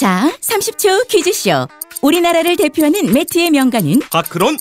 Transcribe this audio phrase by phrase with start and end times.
[0.00, 1.68] 자, 30초 퀴즈쇼.
[2.00, 4.56] 우리나라를 대표하는 매트의 명가는 파크론?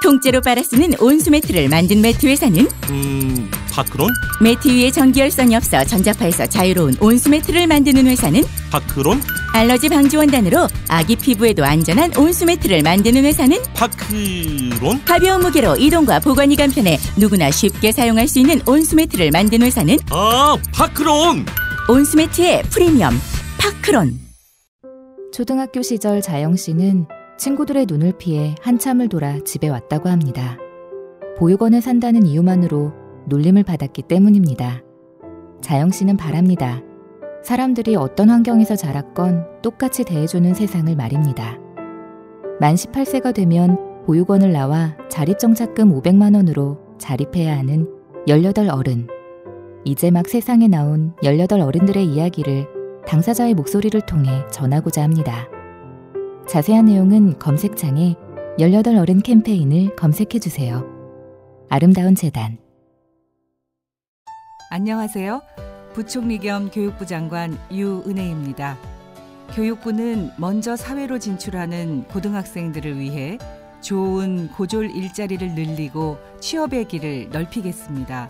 [0.00, 4.08] 통째로 빨아 쓰는 온수 매트를 만든 매트 회사는 음, 파크론?
[4.40, 9.20] 매트 위에 전기열선이 없어 전자파에서 자유로운 온수 매트를 만드는 회사는 파크론?
[9.54, 15.04] 알러지 방지 원단으로 아기 피부에도 안전한 온수 매트를 만드는 회사는 파크론?
[15.04, 20.56] 가벼운 무게로 이동과 보관이 간편해 누구나 쉽게 사용할 수 있는 온수 매트를 만드는 회사는 아,
[20.72, 21.44] 파크론!
[21.88, 23.20] 온수 매트의 프리미엄
[23.58, 24.25] 파크론.
[25.36, 27.04] 초등학교 시절 자영 씨는
[27.36, 30.56] 친구들의 눈을 피해 한참을 돌아 집에 왔다고 합니다.
[31.36, 32.94] 보육원에 산다는 이유만으로
[33.26, 34.82] 놀림을 받았기 때문입니다.
[35.60, 36.80] 자영 씨는 바랍니다.
[37.44, 41.58] 사람들이 어떤 환경에서 자랐건 똑같이 대해주는 세상을 말입니다.
[42.58, 47.86] 만 18세가 되면 보육원을 나와 자립정착금 500만 원으로 자립해야 하는
[48.26, 49.06] 18 어른.
[49.84, 52.75] 이제 막 세상에 나온 18 어른들의 이야기를
[53.06, 55.48] 당사자의 목소리를 통해 전하고자 합니다.
[56.48, 58.16] 자세한 내용은 검색창에
[58.58, 60.84] 18 어른 캠페인을 검색해 주세요.
[61.68, 62.58] 아름다운 재단
[64.70, 65.40] 안녕하세요.
[65.94, 68.76] 부총리 겸 교육부 장관 유은혜입니다.
[69.54, 73.38] 교육부는 먼저 사회로 진출하는 고등학생들을 위해
[73.80, 78.28] 좋은 고졸 일자리를 늘리고 취업의 길을 넓히겠습니다.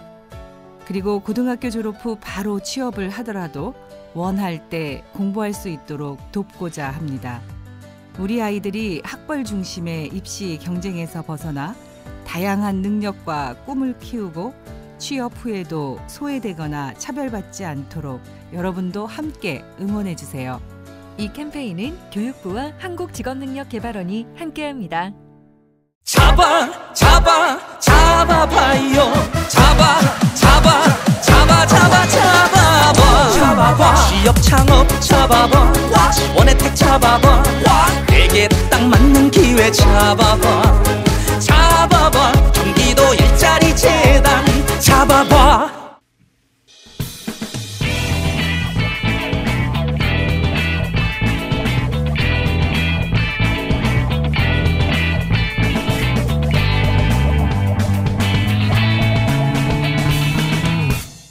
[0.87, 3.75] 그리고 고등학교 졸업 후 바로 취업을 하더라도
[4.17, 7.43] 원할 때 공부할 수 있도록 돕고자 합니다.
[8.19, 11.77] 우리 아이들이 학벌 중심의 입시 경쟁에서 벗어나
[12.27, 14.55] 다양한 능력과 꿈을 키우고
[14.97, 18.23] 취업 후에도 소외되거나 차별받지 않도록
[18.55, 20.63] 여러분도 함께 응원해 주세요.
[21.19, 25.13] 이 캠페인은 교육부와 한국직업능력개발원이 함께합니다.
[26.05, 29.13] 잡아 잡아 잡아봐요
[29.49, 30.01] 잡아
[30.35, 30.83] 잡아
[31.21, 32.56] 잡아 잡아 잡아
[32.93, 33.95] 봐 잡아봐.
[34.09, 35.73] 취업 창업 잡아봐.
[36.13, 37.43] 지원 혜택 잡아봐.
[38.09, 40.83] 내게 딱 맞는 기회 잡아봐.
[41.41, 42.33] 잡아봐.
[42.53, 44.45] 경기도 일자리 재단.
[44.81, 45.75] 잡아봐.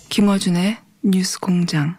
[0.09, 0.77] 김어준의
[1.07, 1.95] 뉴스 공장.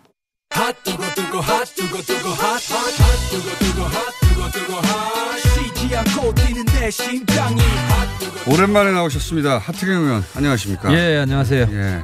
[8.49, 9.59] 오랜만에 나오셨습니다.
[9.59, 10.93] 하태경 의원 안녕하십니까?
[10.93, 11.69] 예, 안녕하세요.
[11.71, 12.03] 예.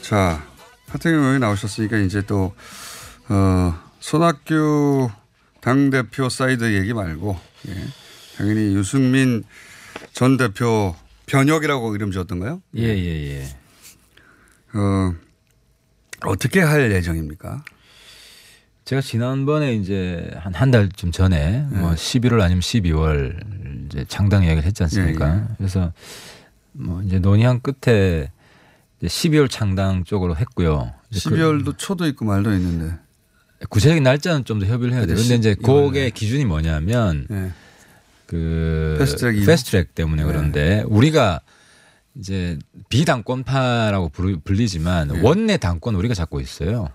[0.00, 0.42] 자,
[0.88, 2.54] 하태경 의원이 나오셨으니까 이제 또
[3.28, 5.10] 어, 손학규
[5.60, 7.38] 당 대표 사이드 얘기 말고
[7.68, 7.74] 예.
[8.38, 9.44] 당연히 유승민
[10.14, 12.62] 전 대표 변혁이라고 이름 지었던가요?
[12.78, 13.56] 예, 예, 예.
[14.72, 15.14] 어,
[16.26, 17.64] 어떻게 할 예정입니까?
[18.84, 21.78] 제가 지난번에 이제 한 한 달쯤 전에 네.
[21.78, 25.28] 뭐 11월 아니면 12월 이제 창당 이야기를 했지 않습니까?
[25.34, 25.44] 예, 예.
[25.56, 25.92] 그래서
[26.72, 28.30] 뭐 이제 논의한 끝에
[29.00, 30.92] 이제 12월 창당 쪽으로 했고요.
[31.10, 32.96] 이제 그 12월도 초도 있고 말도 있는데.
[33.68, 35.16] 구체적인 날짜는 좀 더 협의를 해야 돼요.
[35.16, 35.54] 근데 이제.
[35.54, 37.52] 그게 기준이 뭐냐면 예.
[38.26, 39.46] 그 패스트트랙?
[39.46, 40.28] 패스트트랙 때문에 네.
[40.28, 41.40] 그런데 우리가
[42.18, 42.58] 이제
[42.88, 44.10] 비당권파라고
[44.44, 45.20] 불리지만 네.
[45.22, 46.88] 원내 당권 우리가 잡고 있어요.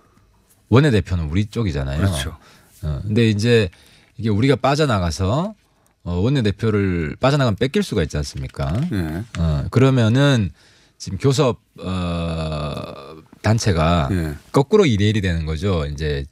[0.70, 1.98] 원내 대표는 우리 쪽이잖아요.
[1.98, 2.38] 그렇죠.
[2.84, 3.70] 어, 근데 이제
[4.18, 5.56] 이게 우리가 빠져나가서
[6.04, 8.74] 어, 원내 대표를 빠져나가면 뺏길 수가 있지 않습니까?
[8.92, 9.24] 예.
[9.40, 10.52] 어, 그러면은
[10.98, 14.36] 지금 교섭 어, 단체가 예.
[14.52, 15.86] 거꾸로 2대 1이 되는 거죠.
[15.86, 16.26] 이제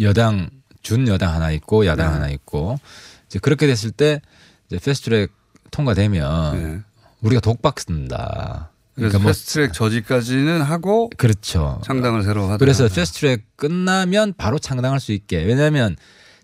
[0.00, 0.50] 여당
[0.82, 2.12] 준 여당 하나 있고 야당 네.
[2.12, 2.78] 하나 있고
[3.26, 4.20] 이제 그렇게 됐을 때
[4.66, 5.32] 이제 패스트트랙
[5.70, 6.87] 통과되면 예.
[7.20, 8.70] 우리가 독박 쓴다.
[8.94, 11.80] 그래서 뭐 패스트트랙 저지까지는 하고 그렇죠.
[11.84, 12.58] 창당을 새로 하더라.
[12.58, 15.96] 그래서 패스트트랙 끝나면 바로 창당할 수 있게 왜냐하면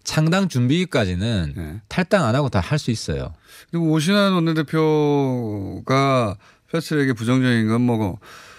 [0.04, 1.80] 창당 준비까지는 예.
[1.88, 3.34] 탈당 안 하고 다 할 수 있어요.
[3.70, 6.36] 그리고 오신환 원내대표가
[6.70, 8.18] 패스트트랙에 부정적인 건 뭐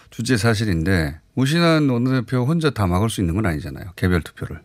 [0.10, 3.92] 주제 사실인데 오신환 원내대표 혼자 다 막을 수 있는 건 아니잖아요.
[3.98, 4.62] 개별 투표를.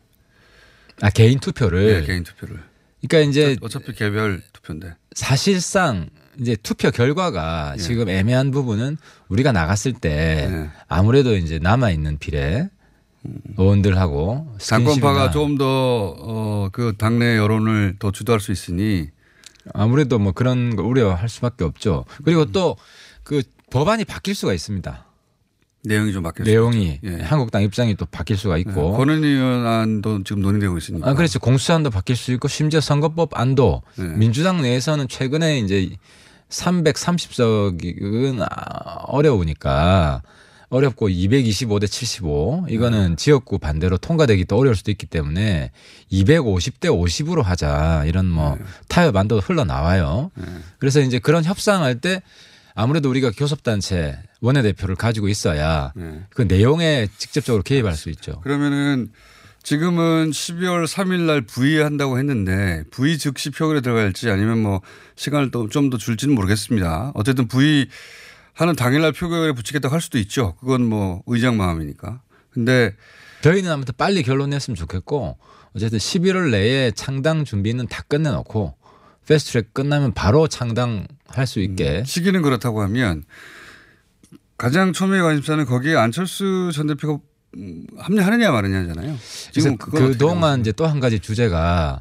[1.02, 2.02] 아 개인 투표를.
[2.02, 2.60] 예, 개인 투표를.
[3.02, 4.94] 그러니까 이제 어차피 개별 투표인데.
[5.14, 6.08] 사실상
[6.38, 7.80] 이제 투표 결과가 예.
[7.82, 8.96] 지금 애매한 부분은
[9.28, 10.70] 우리가 나갔을 때 예.
[10.88, 12.68] 아무래도 이제 남아 있는 비례
[13.58, 19.08] 의원들하고 당권파가 좀 더 어, 그 당내 여론을 더 주도할 수 있으니
[19.74, 22.04] 아무래도 뭐 그런 걸 우려할 수밖에 없죠.
[22.24, 22.76] 그리고 또
[23.22, 25.04] 그 법안이 바뀔 수가 있습니다.
[25.82, 26.52] 내용이 좀 바뀌었어요.
[26.52, 27.20] 내용이 예.
[27.22, 28.92] 한국당 입장이 또 바뀔 수가 있고.
[28.92, 31.10] 권은 의원안도 지금 논의되고 있으니까.
[31.10, 31.38] 아, 그렇죠.
[31.38, 34.04] 공수처안도 바뀔 수 있고 심지어 선거법 안도 네.
[34.16, 35.90] 민주당 내에서는 최근에 이제
[36.50, 38.46] 330석은
[39.06, 40.22] 어려우니까
[40.68, 45.72] 어렵고 225대 75 이거는 지역구 반대로 통과되기 또 어려울 수도 있기 때문에
[46.12, 48.56] 250대 50으로 하자 이런 뭐
[48.88, 50.30] 타협 안도 흘러 나와요.
[50.78, 52.22] 그래서 이제 그런 협상할 때
[52.74, 56.24] 아무래도 우리가 교섭단체 원내대표를 가지고 있어야 네.
[56.30, 58.40] 그 내용에 직접적으로 개입할 수 있죠.
[58.40, 59.10] 그러면은
[59.62, 64.80] 지금은 12월 3일 날 부의한다고 했는데 부의 즉시 표결에 들어갈지 아니면 뭐
[65.16, 67.12] 시간을 또좀더 줄지는 모르겠습니다.
[67.14, 67.88] 어쨌든 부의
[68.54, 70.54] 하는 당일날 표결에 붙이겠다고 할 수도 있죠.
[70.60, 72.20] 그건 뭐 의장 마음이니까.
[72.50, 72.94] 근데
[73.42, 75.38] 저희는 아무튼 빨리 결론 냈으면 좋겠고
[75.74, 78.74] 어쨌든 11월 내에 창당 준비는 다 끝내놓고
[79.26, 83.24] 패스트트랙 끝나면 바로 창당할 수 있게 시기는 그렇다고 하면
[84.60, 87.18] 가장 초미의 관심사는 거기에 안철수 전 대표가
[87.56, 89.16] 음, 합류하느냐 마느냐잖아요.
[89.52, 91.98] 지금 어떻게 그동안 이제 또 한 가지 주제가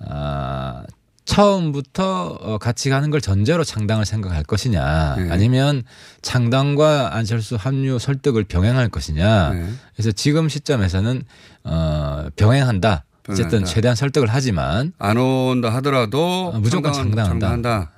[0.00, 0.82] 아
[1.24, 5.30] 처음부터 어, 같이 가는 걸 전제로 창당을 생각할 것이냐 네.
[5.30, 5.84] 아니면
[6.20, 9.68] 창당과 안철수 합류 설득을 병행할 것이냐 네.
[9.94, 11.22] 그래서 지금 시점에서는
[11.62, 13.70] 어 병행한다 어쨌든 병행한다.
[13.72, 17.24] 최대한 설득을 하지만 안 온다 하더라도 어, 무조건 창당한다.
[17.30, 17.90] 창당한다.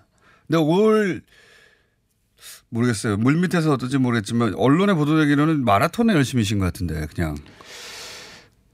[0.47, 1.23] 근데 올
[2.77, 3.17] 모르겠어요.
[3.17, 7.37] 물 밑에서 어떨지 모르겠지만 언론에 보도되기로는 마라톤에 열심히신 것 같은데 그냥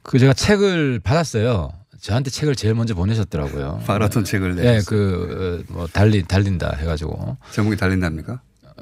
[0.02, 1.70] 그 제가 책을 받았어요.
[2.00, 3.82] 저한테 책을 제일 먼저 보내셨더라고요.
[3.86, 5.64] 마라톤 책을 네, 내셨어요.
[5.66, 8.40] 그뭐 달리 달린다 해가지고 제목이 달린답니까?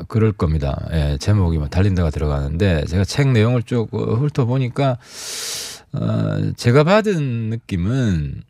[0.09, 0.87] 그럴 겁니다.
[0.93, 4.97] 예, 제목이 뭐 달린다가 들어가는데 제가 책 내용을 쭉 어, 훑어보니까
[5.93, 8.43] 어, 제가 받은 느낌은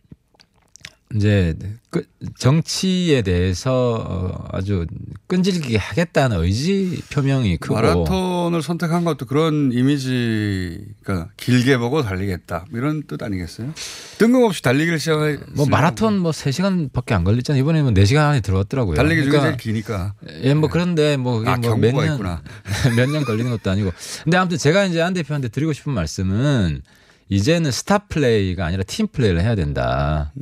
[1.16, 1.56] 이제
[1.90, 2.04] 그
[2.38, 4.86] 정치에 대해서 어, 아주
[5.26, 13.02] 끈질기게 하겠다는 의지 표명이 크고 마라톤을 선택한 것도 그런 이미지가 길게 보고 달리겠다 뭐 이런
[13.08, 13.72] 뜻 아니겠어요?
[14.18, 17.60] 뜬금없이 달리기를 시작해 뭐 마라톤 뭐 3시간밖에 안 걸렸잖아요.
[17.60, 18.94] 이번에 뭐 4시간 안에 들어왔더라고요.
[18.94, 22.42] 달리기 중에 그러니까 제일 기니까 예, 뭐 그런데 뭐 그게 아, 뭐몇 경고가 년, 있구나.
[22.96, 23.92] 몇년 걸리는 것도 아니고.
[24.22, 26.82] 근데 아무튼 제가 이제 안 대표한테 드리고 싶은 말씀은
[27.28, 30.32] 이제는 스타 플레이가 아니라 팀 플레이를 해야 된다.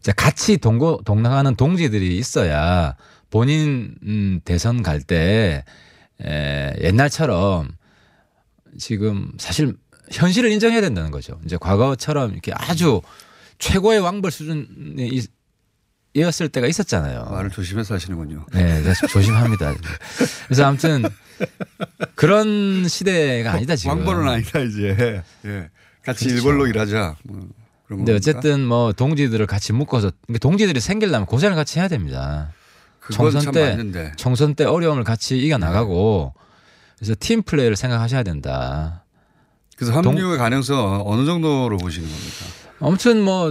[0.00, 2.96] 자, 같이 동고, 동락하는 동지들이 있어야
[3.30, 5.64] 본인, 음, 대선 갈 때,
[6.24, 7.68] 에, 옛날처럼
[8.78, 9.74] 지금 사실
[10.10, 11.40] 현실을 인정해야 된다는 거죠.
[11.44, 13.00] 이제 과거처럼 이렇게 아주
[13.58, 15.22] 최고의 왕벌 수준이
[16.14, 17.26] 이었을 때가 있었잖아요.
[17.30, 18.46] 말을 조심해서 하시는군요.
[18.52, 19.74] 네, 조심합니다.
[20.46, 21.04] 그래서 아무튼
[22.16, 23.98] 그런 시대가 아니다 지금.
[23.98, 25.22] 왕벌은 아니다 이제.
[25.44, 25.70] 예.
[26.04, 26.36] 같이 그렇죠.
[26.48, 27.16] 일벌로 일하자.
[27.96, 28.16] 근데 겁니까?
[28.16, 32.50] 어쨌든 뭐 동지들을 같이 묶어서 그러니까 동지들이 생기려면 고생을 같이 해야 됩니다.
[33.12, 34.12] 총선 참때 맞는데.
[34.16, 36.32] 총선 때 어려움을 같이 이겨 나가고
[36.98, 39.04] 그래서 팀 플레이를 생각하셔야 된다.
[39.76, 42.44] 그래서 합류의 가능성 어느 정도로 보시는 겁니까?
[42.80, 43.48] 아무튼 뭐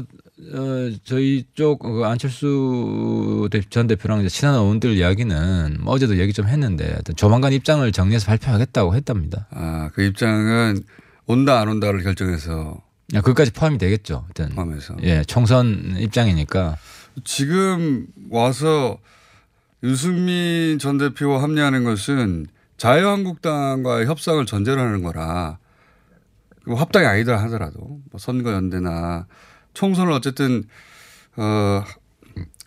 [0.54, 6.48] 어, 저희 쪽그 안철수 대- 전 대표랑 이제 친한 의원들 이야기는 뭐 어제도 얘기 좀
[6.48, 9.48] 했는데 조만간 입장을 정리해서 발표하겠다고 했답니다.
[9.52, 10.84] 아, 그 입장은
[11.26, 14.24] 온다 안 온다를 결정해서 야, 그것까지 포함이 되겠죠.
[14.24, 14.96] 하여튼 포함해서.
[15.04, 16.78] 예, 총선 입장이니까
[17.24, 19.00] 지금 와서
[19.84, 22.48] 유승민 전 대표와 합류하는 것은
[22.78, 25.58] 자유한국당과의 협상을 전제로 하는 거라
[26.66, 29.28] 뭐 합당이 아니더라 하더라도 뭐 선거연대나
[29.74, 30.64] 총선을 어쨌든
[31.36, 31.84] 어,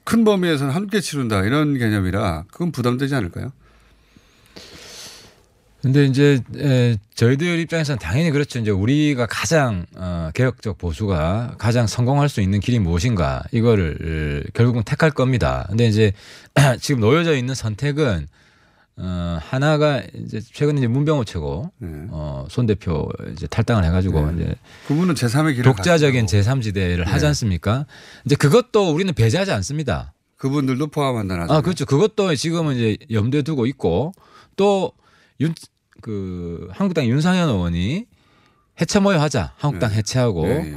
[0.05, 3.53] 큰 범위에서는 함께 치른다 이런 개념이라 그건 부담되지 않을까요?
[5.83, 8.61] 근데 이제 에, 저희들 입장에서는 당연히 그렇죠.
[8.61, 15.11] 이제 우리가 가장 어, 개혁적 보수가 가장 성공할 수 있는 길이 무엇인가 이거를 결국은 택할
[15.11, 15.67] 겁니다.
[15.69, 16.13] 근데 이제
[16.81, 18.29] 지금 놓여져 있는 선택은
[18.99, 21.89] 어, 하나가 이제 최근에 이제 문병호 최고 네.
[22.11, 24.55] 어, 손 대표 이제 탈당을 해가지고 이제
[24.87, 27.11] 그분은 제3의 길을 독자적인 가시고 제3지대를 네.
[27.11, 27.87] 하지 않습니까?
[28.25, 30.13] 이제 그것도 우리는 배제하지 않습니다.
[30.37, 31.57] 그분들도 포함한다 나중에.
[31.57, 31.87] 아, 그렇죠.
[31.87, 34.13] 그것도 지금은 이제 염두에 두고 있고
[34.57, 34.93] 또
[35.41, 35.55] 윤,
[36.03, 38.05] 그 한국당 윤상현 의원이
[38.81, 39.55] 해체 모여 하자.
[39.57, 39.97] 한국당 네.
[39.97, 40.77] 해체하고 예, 예.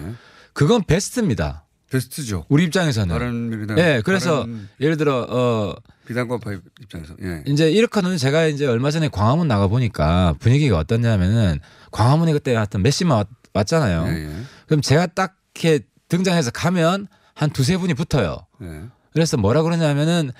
[0.53, 1.65] 그건 베스트입니다.
[1.89, 2.45] 베스트죠.
[2.49, 3.13] 우리 입장에서는.
[3.13, 4.45] 다른 미래당 예, 그래서
[4.79, 5.75] 예를 들어 어
[6.07, 6.51] 비단과파
[6.81, 7.43] 입장에서 예.
[7.47, 11.59] 이제 이렇게 하는 제가 이제 얼마 전에 광화문 나가 보니까 분위기가 어떠냐면은
[11.91, 14.05] 광화문에 그때 하여튼 몇십만 왔- 왔잖아요.
[14.07, 14.35] 예, 예.
[14.67, 18.37] 그럼 제가 딱 이렇게 등장해서 가면 한 두세 분이 붙어요.
[18.61, 18.81] 예.
[19.13, 20.31] 그래서 뭐라 그러냐면은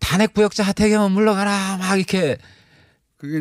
[0.00, 2.38] 탄핵 부역자 하태경은 물러가라 막 이렇게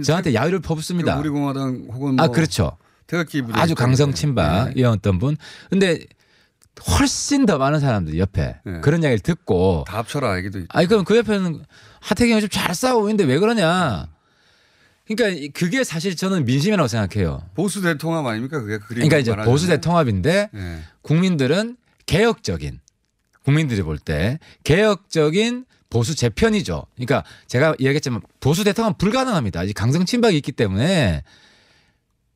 [0.04, 1.18] 저한테 야유를 퍼붓습니다.
[1.20, 2.78] 우리 공화당 혹은 뭐 아 그렇죠.
[3.08, 3.76] 태극기 부대 아주.
[3.76, 5.36] 강성 친박이었던 분.
[5.70, 6.06] 근데
[7.00, 8.80] 훨씬 더 많은 사람들이 옆에 네.
[8.82, 11.64] 그런 이야기를 듣고 다 합쳐라 얘기도 있 아니 그럼 그 옆에는
[12.00, 14.08] 하태경이 좀 잘 싸우고 있는데 왜 그러냐.
[15.08, 17.44] 그러니까 그게 사실 저는 민심이라고 생각해요.
[17.56, 19.52] 보수 대통합 아닙니까 그게 그러니까 이제 말하자면.
[19.54, 20.80] 보수 대통합인데 예.
[21.02, 22.80] 국민들은 개혁적인
[23.44, 26.86] 국민들이 볼 때 개혁적인 보수 재편이죠.
[26.96, 29.66] 그러니까 제가 얘기했지만 보수 대통합은 불가능합니다.
[29.66, 31.22] 이 강성 친박이 있기 때문에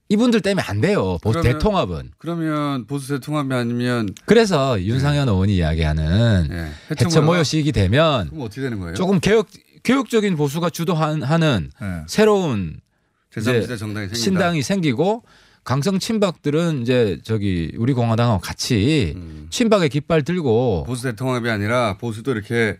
[0.09, 1.17] 이분들 때문에 안 돼요.
[1.23, 2.11] 보수 그러면- 대통합은.
[2.19, 8.61] 그러면 보수 대통합이 아니면 그래서 윤상현 의원이 이야기하는 예, 해체 모여 시기 되면 그럼 어떻게
[8.61, 8.93] 되는 거예요?
[8.93, 9.47] 조금 개혁
[9.83, 12.03] 교육적인 보수가 주도하는 예.
[12.07, 12.79] 새로운
[13.33, 14.13] 제3지대 이제 정당이.
[14.13, 15.23] 신당이 생기고
[15.63, 19.47] 강성 친박들은 이제 저기 우리 공화당하고 같이 음.
[19.49, 22.77] 친박의 깃발 들고 보수 대통합이 아니라 보수도 이렇게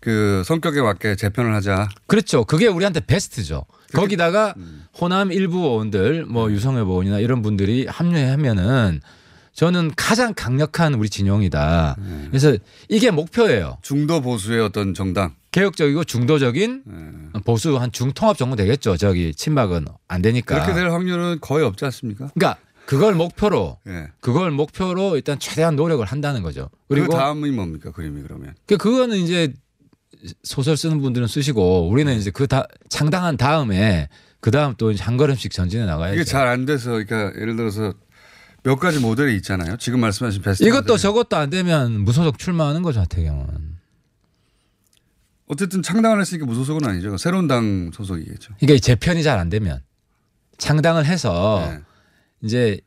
[0.00, 1.88] 그 성격에 맞게 재편을 하자.
[2.06, 2.44] 그렇죠.
[2.44, 3.64] 그게 우리한테 베스트죠.
[3.92, 4.84] 거기다가 음.
[4.98, 9.00] 호남 일부 의원들 뭐 유성엽 의원이나 이런 분들이 합류하면은
[9.52, 11.96] 저는 가장 강력한 우리 진영이다.
[11.98, 12.26] 네.
[12.28, 12.56] 그래서
[12.90, 13.78] 이게 목표예요.
[13.80, 15.34] 중도 보수의 어떤 정당.
[15.50, 16.82] 개혁적이고 중도적인
[17.34, 17.40] 예.
[17.40, 18.98] 보수 한 중통합 정도 되겠죠.
[18.98, 20.56] 저기 친박은 안 되니까.
[20.56, 22.30] 그렇게 될 확률은 거의 없지 않습니까?
[22.34, 24.08] 그러니까 그걸 목표로 예.
[24.20, 26.68] 그걸 목표로 일단 최대한 노력을 한다는 거죠.
[26.88, 28.54] 그리고 그리고 다음이 뭡니까 그림이 그러면?
[28.66, 29.54] 그 그거는 이제
[30.42, 34.08] 소설 쓰는 분들은 쓰시고 우리는 이제 그 다 창당한 다음에
[34.40, 36.14] 그 다음 또 한 걸음씩 전진해 나가야죠.
[36.14, 37.94] 이게 잘 안 돼서 그러니까 예를 들어서
[38.62, 39.76] 몇 가지 모델이 있잖아요.
[39.78, 40.64] 지금 말씀하신 베스트.
[40.64, 40.98] 이것도 모델이.
[40.98, 43.76] 저것도 안 되면 무소속 출마하는 거죠, 하태경은.
[45.48, 47.16] 어쨌든 창당을 했으니까 무소속은 아니죠.
[47.16, 48.54] 새로운 당 소속이겠죠.
[48.60, 49.80] 이게 재편이 잘 안 되면
[50.58, 51.80] 창당을 해서 네.
[52.42, 52.80] 이제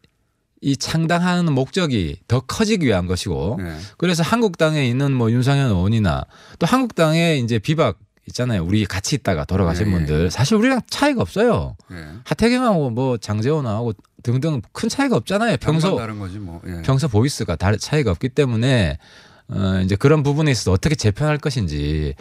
[0.61, 3.77] 이 창당하는 목적이 더 커지기 위한 것이고 네.
[3.97, 6.25] 그래서 한국당에 있는 뭐 윤상현 의원이나
[6.59, 7.97] 또 한국당에 이제 비박
[8.27, 8.63] 있잖아요.
[8.63, 11.75] 우리 같이 있다가 돌아가신 예, 예, 분들 사실 우리랑 차이가 없어요.
[11.91, 12.05] 예.
[12.25, 15.57] 하태경하고 뭐 장재원하고 등등 큰 차이가 없잖아요.
[15.57, 16.61] 평소 다른 거지 뭐.
[16.67, 16.81] 예.
[16.83, 18.99] 평소 보이스가 다 차이가 없기 때문에
[19.47, 22.13] 어 이제 그런 부분에 있어서 어떻게 재편할 것인지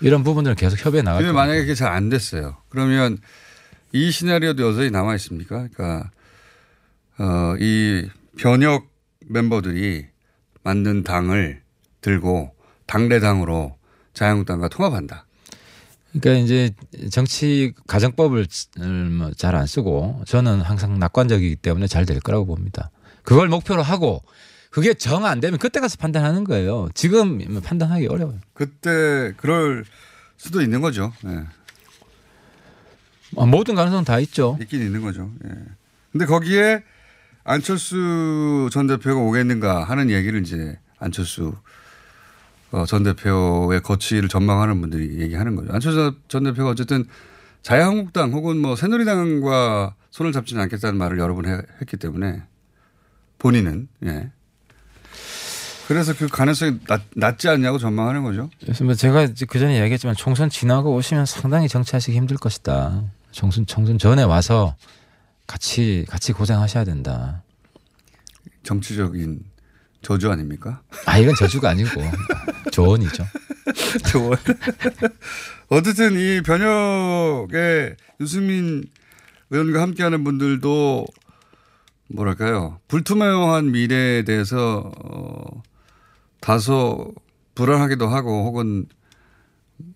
[0.00, 1.32] 이런 부분들을 계속 협의해 나갈 거예요.
[1.32, 2.56] 만약에 그게 잘 안 됐어요.
[2.68, 3.16] 그러면
[3.92, 5.68] 이 시나리오도 여전히 남아 있습니까?
[5.72, 6.10] 그러니까
[7.18, 8.88] 어, 이 변혁
[9.26, 10.06] 멤버들이
[10.62, 11.62] 만든 당을
[12.00, 12.54] 들고
[12.86, 13.76] 당대당으로
[14.14, 15.26] 자유한국당과 통합한다.
[16.12, 16.70] 그러니까 이제
[17.10, 18.46] 정치 가정법을
[19.18, 22.90] 뭐잘안 쓰고 저는 항상 낙관적이기 때문에 잘 될 거라고 봅니다.
[23.22, 24.22] 그걸 목표로 하고
[24.70, 26.88] 그게 정 안 되면 그때 가서 판단하는 거예요.
[26.94, 28.38] 지금 판단하기 어려워요.
[28.52, 29.84] 그때 그럴
[30.36, 31.12] 수도 있는 거죠.
[31.26, 31.44] 예.
[33.36, 34.58] 아, 모든 가능성 다 있죠.
[34.60, 35.30] 있긴 있는 거죠.
[35.46, 35.50] 예.
[36.12, 36.82] 근데 거기에
[37.44, 41.54] 안철수 전 대표가 오겠는가 하는 얘기를 이제 안철수
[42.72, 45.72] 어, 전 대표의 거취를 전망하는 분들이 얘기하는 거죠.
[45.72, 47.04] 안철수 전 대표가 어쨌든
[47.62, 52.42] 자유한국당 혹은 뭐 새누리당과 손을 잡지는 않겠다는 말을 여러 번 해- 했기 때문에
[53.38, 54.30] 본인은 예.
[55.86, 58.48] 그래서 그 가능성이 낮, 낮지 않냐고 전망하는 거죠.
[58.60, 63.04] 그래서 뭐 제가 그 전에 얘기했지만 총선 지나고 오시면 상당히 정치하시기 힘들 것이다.
[63.32, 64.76] 총선 총선 전에 와서
[65.46, 67.42] 같이 같이 고생하셔야 된다.
[68.62, 69.44] 정치적인
[70.02, 70.82] 저주 아닙니까?
[71.06, 71.90] 아 이건 저주가 아니고
[72.72, 73.24] 조언이죠.
[74.10, 74.36] 조언.
[75.68, 78.84] 어쨌든 이 변혁의 유승민
[79.50, 81.06] 의원과 함께하는 분들도
[82.08, 85.62] 뭐랄까요 불투명한 미래에 대해서 어,
[86.40, 87.14] 다소
[87.54, 88.86] 불안하기도 하고 혹은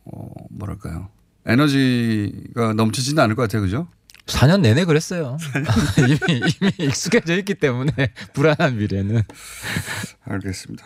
[0.05, 1.11] 어, 뭐랄까요
[1.47, 3.89] 에너지가 넘치지는 않을 것 같아요, 그죠?
[4.29, 5.37] 4년 내내 그랬어요.
[5.99, 7.93] 이미 이미 익숙해져 있기 때문에
[8.35, 9.23] 불안한 미래는.
[10.25, 10.85] 알겠습니다.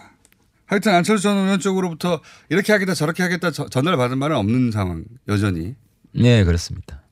[0.67, 5.05] 하여튼 안철수 전 의원 쪽으로부터 이렇게 하겠다 저렇게 하겠다 저- 전화를 받은 말은 없는 상황
[5.29, 5.75] 여전히.
[6.15, 7.03] 네 그렇습니다.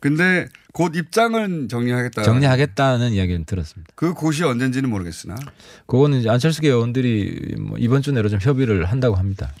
[0.00, 2.22] 근데 곧 입장은 정리하겠다.
[2.22, 3.92] 정리하겠다는 이야기를 들었습니다.
[3.94, 5.36] 그 곳이 언젠지는 모르겠으나
[5.86, 9.52] 그거는 이제 안철수 의원들이 뭐 이번 주 내로 좀 협의를 한다고 합니다.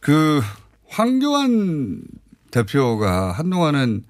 [0.00, 0.40] 그
[0.88, 2.02] 황교안
[2.50, 4.04] 대표가 한동안은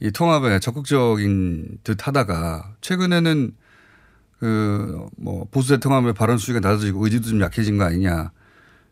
[0.00, 3.52] 이 통합에 적극적인 듯 하다가 최근에는
[4.38, 8.30] 그 뭐 보수 대통합의 발언 수위가 낮아지고 의지도 좀 약해진 거 아니냐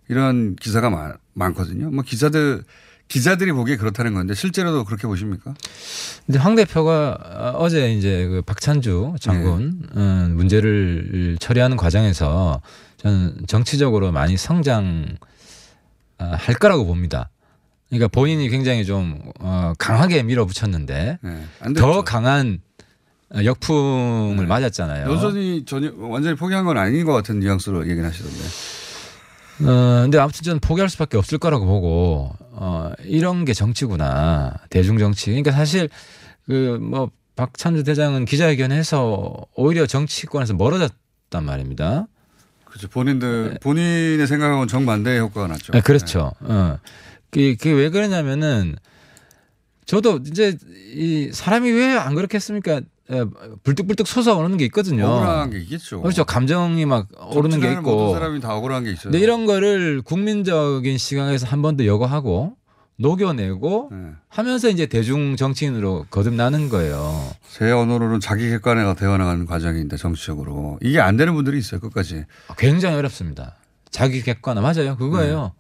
[0.09, 1.91] 이런 기사가 많, 많거든요.
[1.91, 2.65] 뭐 기자들
[3.09, 5.53] 기자들이 보기에 그렇다는 건데 실제로도 그렇게 보십니까?
[6.25, 12.63] 근데 황 대표가 어제 이제 그 박찬주 장군 음, 문제를 처리하는 과정에서
[12.97, 15.19] 저는 정치적으로 많이 성장
[16.17, 17.29] 아, 할 거라고 봅니다.
[17.93, 22.03] 그러니까 본인이 굉장히 좀 어, 강하게 밀어붙였는데 네, 안 더.
[22.03, 22.61] 강한
[23.35, 25.13] 어, 역풍을 맞았잖아요.
[25.13, 28.39] 여전히 전혀 완전히 포기한 건 아닌 것 같은 뉘앙스로 얘기를 하시던데.
[29.65, 34.55] 어, 근데 아무튼 저는 포기할 수밖에 없을 거라고 보고, 어, 이런 게 정치구나.
[34.71, 35.27] 대중 정치.
[35.27, 35.91] 그러니까 사실,
[36.47, 42.07] 그, 뭐, 박찬주 대장은 기자회견에서 오히려 정치권에서 멀어졌단 말입니다.
[42.65, 42.89] 그렇죠.
[42.89, 45.73] 본인들 본인의 생각하고는 정반대의 효과가 났죠.
[45.73, 46.33] 네, 그렇죠.
[46.41, 46.79] 어.
[47.33, 48.77] 그게, 그게 왜 그러냐면은,
[49.87, 50.57] 저도 이제
[50.95, 52.77] 이 사람이 왜 안 그렇게 했습니까?
[53.11, 53.25] 에,
[53.65, 55.07] 불뚝불뚝 솟아오르는 게 있거든요.
[55.07, 56.01] 억울한 게 있겠죠.
[56.03, 56.25] 그렇죠.
[56.25, 58.15] 감정이 막 오르는 게 정치하는 모든 있고.
[58.15, 59.11] 사람이 다 억울한 게 있어요.
[59.11, 62.55] 근데 이런 거를 국민적인 시각에서 한 번 더 여과하고
[62.99, 63.97] 녹여내고 네.
[64.29, 67.31] 하면서 이제 대중 정치인으로 거듭나는 거예요.
[67.51, 72.25] 제 언어로는 자기 객관화가 되어나가는 과정인데 정치적으로 이게 안 되는 분들이 있어요 끝까지.
[72.57, 73.57] 굉장히 어렵습니다.
[73.91, 74.97] 자기 객관화 맞아요.
[74.97, 75.53] 그거예요.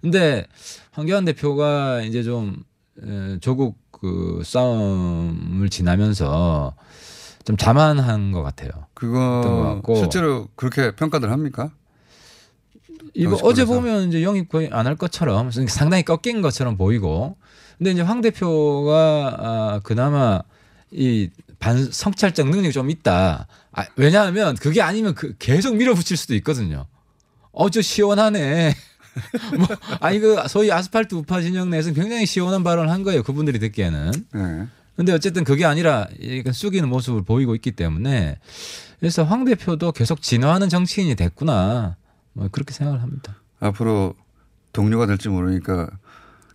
[0.00, 0.46] 근데
[0.92, 2.62] 황교안 대표가 이제 좀
[3.02, 6.74] 에, 조국 그 싸움을 지나면서
[7.44, 8.70] 좀 자만한 것 같아요.
[8.94, 9.80] 그거.
[9.96, 11.70] 실제로 그렇게 평가들 합니까?
[13.14, 13.36] 이거.
[13.42, 17.36] 어제 보면 이제 영입 거의 안 할 것처럼 상당히 꺾인 것처럼 보이고
[17.78, 20.40] 근데 이제 황 대표가 아, 그나마
[20.90, 23.46] 이 반 성찰적 능력이 좀 있다.
[23.70, 26.86] 아, 왜냐하면 그게 아니면 그 계속 밀어붙일 수도 있거든요.
[27.52, 28.74] 어 저 시원하네.
[29.58, 29.66] 뭐
[30.00, 33.22] 아니 그 소위 아스팔트 우파 진영 내에서 굉장히 시원한 발언을 한 거예요.
[33.22, 34.12] 그분들이 듣기에는.
[34.34, 34.66] 네.
[34.96, 36.06] 근데 어쨌든 그게 아니라
[36.38, 38.38] 약간 숙이는 모습을 보이고 있기 때문에
[39.00, 41.96] 그래서 황 대표도 계속 진화하는 정치인이 됐구나.
[42.34, 43.36] 뭐 그렇게 생각을 합니다.
[43.60, 44.14] 앞으로
[44.72, 45.88] 동료가 될지 모르니까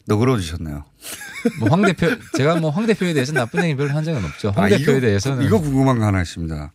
[0.06, 0.86] 너그러워지셨네요.
[1.60, 4.52] 뭐 황 대표 제가 뭐 황 대표에 대해서 나쁜 얘기 별로 한 적은 없죠.
[4.52, 6.72] 황 아, 대표에 이거, 대해서는 이거 궁금한 거 하나 있습니다.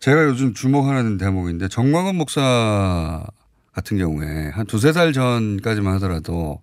[0.00, 3.24] 제가 요즘 주목하는 대목인데 정광훈 목사
[3.78, 6.60] 같은 경우에 한 두세 달 전까지만 하더라도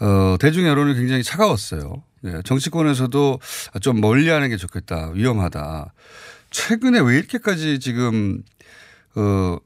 [0.00, 2.02] 어, 대중 여론이 굉장히 차가웠어요.
[2.24, 3.38] 예, 정치권에서도
[3.82, 5.10] 좀 멀리 하는 게 좋겠다.
[5.14, 5.92] 위험하다.
[6.50, 8.42] 최근에 왜 이렇게까지 지금
[9.14, 9.58] 어,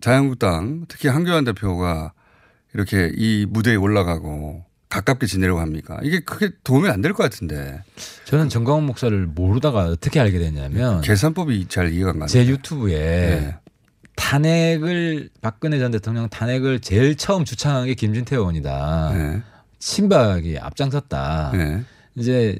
[0.00, 2.12] 자유한국당 특히 한교안 대표가
[2.74, 5.98] 이렇게 이 무대에 올라가고 가깝게 지내려고 합니까?
[6.02, 7.82] 이게 크게 도움이 안 될 것 같은데.
[8.24, 12.28] 저는 정광훈 목사를 모르다가 어떻게 알게 됐냐면 계산법이 잘 이해가 안 가요.
[12.28, 13.56] 제 유튜브에 네.
[14.20, 19.12] 탄핵을 박근혜 전 대통령 탄핵을 제일 처음 주창한 게 김진태 의원이다.
[19.14, 19.42] 네.
[19.78, 21.52] 친박이 앞장섰다.
[21.54, 21.84] 네.
[22.16, 22.58] 이제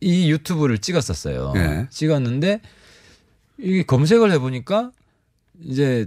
[0.00, 1.52] 이 유튜브를 찍었었어요.
[1.54, 1.86] 네.
[1.90, 2.60] 찍었는데
[3.58, 4.92] 이 검색을 해보니까
[5.60, 6.06] 이제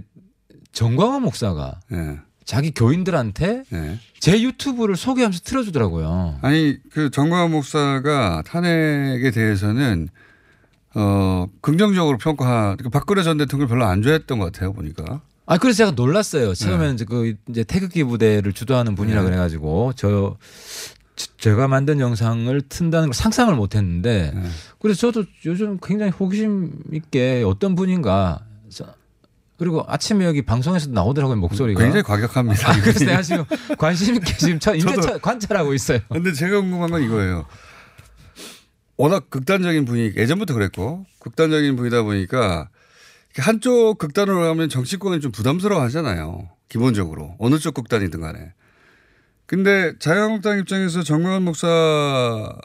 [0.72, 2.18] 정광훈 목사가 네.
[2.46, 3.98] 자기 교인들한테 네.
[4.18, 6.38] 제 유튜브를 소개하면서 틀어주더라고요.
[6.40, 10.08] 아니 그 정광훈 목사가 탄핵에 대해서는
[10.94, 12.76] 어 긍정적으로 평가.
[12.82, 15.20] 그 박근혜 전 대통령 별로 안 좋아했던 것 같아요 보니까.
[15.46, 16.54] 아 그래서 제가 놀랐어요.
[16.54, 16.94] 처음에는 네.
[16.94, 19.26] 이제 그 이제 태극기 부대를 주도하는 분이라 네.
[19.26, 20.36] 그래가지고 저
[21.16, 24.42] 저- 제가 만든 영상을 튼다는 걸 상상을 못 했는데 네.
[24.80, 28.40] 그래서 저도 요즘 굉장히 호기심 있게 어떤 분인가
[29.58, 31.80] 그리고 아침에 여기 방송에서도 나오더라고요 목소리가.
[31.82, 32.70] 굉장히 과격합니다.
[32.70, 33.44] 아, 그래서 내가 지금
[33.76, 35.98] 관심 있게 지금 저, 저- 관찰하고 있어요.
[36.08, 37.44] 근데 제가 궁금한 건 이거예요.
[38.98, 42.68] 워낙 극단적인 분위 예전부터 그랬고 극단적인 분이다 보니까
[43.36, 46.48] 한쪽 극단으로 가면 정치권이 좀 부담스러워 하잖아요.
[46.68, 47.36] 기본적으로.
[47.38, 48.52] 어느 쪽 극단이든 간에.
[49.46, 52.58] 근데 자유한국당 입장에서 정광훈 목사가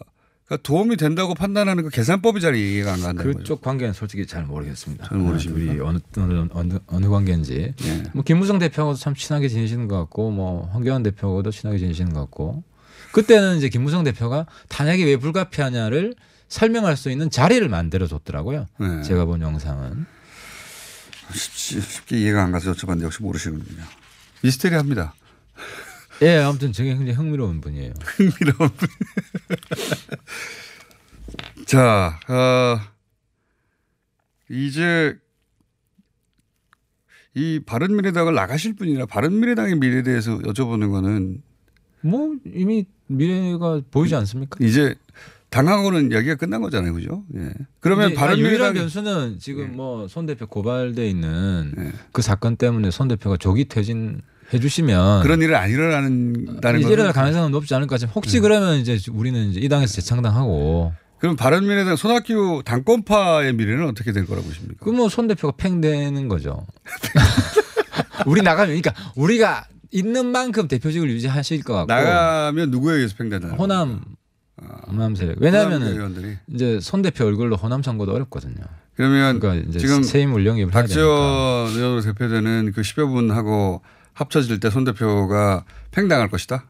[0.64, 3.38] 도움이 된다고 판단하는 그 계산법이 잘 이해가 안 간다는 거죠.
[3.40, 5.08] 그쪽 관계는 솔직히 잘 모르겠습니다.
[5.08, 5.72] 잘 모르십니까?
[5.72, 7.74] 우리 어느 어느 어느, 어느 관계인지.
[7.84, 8.04] 예.
[8.14, 12.64] 뭐 김무성 대표하고도 참 친하게 지내시는 것 같고 뭐 황교안 대표하고도 친하게 지내시는 것 같고
[13.14, 16.16] 그때는 이제 김무성 대표가 탄핵이 왜 불가피하냐를
[16.50, 18.66] 설명할 수 있는 자리를 만들어 줬더라고요.
[18.80, 19.02] 네.
[19.04, 20.06] 제가 본 영상은.
[21.34, 23.84] 쉽- 쉽게 이해가 안 가서 여쭤봤는데 역시 모르시는군요.
[24.42, 25.14] 미스테리합니다.
[26.22, 27.94] 예, 아무튼 되게 굉장히 흥미로운 분이에요.
[28.04, 28.90] 흥미로운 분.
[31.66, 32.80] 자, 어,
[34.50, 35.18] 이제
[37.36, 41.42] 이 바른미래당을 나가실 분이라 바른미래당의 미래에 대해서 여쭤보는 거는
[42.04, 44.58] 뭐 이미 미래가 보이지 않습니까?
[44.64, 44.96] 이제
[45.50, 47.24] 당하고는 이야기가 끝난 거잖아요, 그죠?
[47.36, 47.52] 예.
[47.80, 49.68] 그러면 이제, 아, 유일한 변수는 지금 예.
[49.68, 51.92] 뭐손 대표 고발돼 있는 예.
[52.12, 54.22] 그 사건 때문에 손 대표가 조기 퇴진
[54.54, 56.82] 해주시면 그런 일은 안 일어나는다는.
[56.82, 61.36] 일어날 가능성은 높지 않을 것 같지만 혹시 그러면 이제 우리는 이제 이 당에서 재창당하고 그럼
[61.36, 64.84] 바른미래당 손학규 당권파의 미래는 어떻게 될 거라고 보십니까?
[64.84, 66.66] 그뭐손 대표가 팽되는 거죠.
[68.26, 71.94] 우리 나가면 그러니까 우리가 있는 만큼 대표직을 유지하실 것 같고.
[71.94, 74.02] 나가면 누구에 의해서 팽단하는 호남.
[74.88, 78.64] 호남 세력 왜냐하면은 이제 손 대표 얼굴로 호남 선거도 어렵거든요.
[78.96, 80.72] 그러면 그러니까 지금 해야 되니까.
[80.72, 83.82] 박지원 의원으로 대표되는 그 10여 분하고
[84.14, 86.66] 합쳐질 때 손 대표가 팽당할 것이다.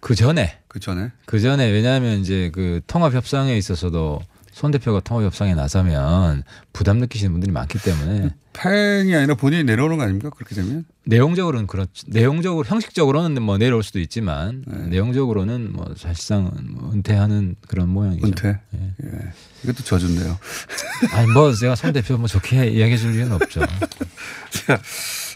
[0.00, 0.58] 그 전에.
[0.68, 1.12] 그 전에?
[1.24, 1.70] 그 전에.
[1.70, 4.20] 왜냐하면 이제 그 통합 협상에 있어서도
[4.56, 6.42] 손 대표가 통합 협상에 나서면
[6.72, 10.30] 부담 느끼시는 분들이 많기 때문에 팽이 아니라 본인이 내려오는 거 아닙니까?
[10.30, 14.86] 그렇게 되면 내용적으로는 그렇 내용적으로 형식적으로는 뭐 내려올 수도 있지만 네.
[14.86, 18.26] 내용적으로는 뭐 사실상 뭐 은퇴하는 그런 모양이죠.
[18.28, 18.58] 은퇴.
[18.74, 18.94] 예.
[19.04, 19.32] 예.
[19.64, 20.38] 이것도 저준데요.
[21.12, 23.60] 아니 뭐 제가 손 대표 뭐 좋게 이야기해 줄 이유는 없죠.
[24.48, 24.80] 자,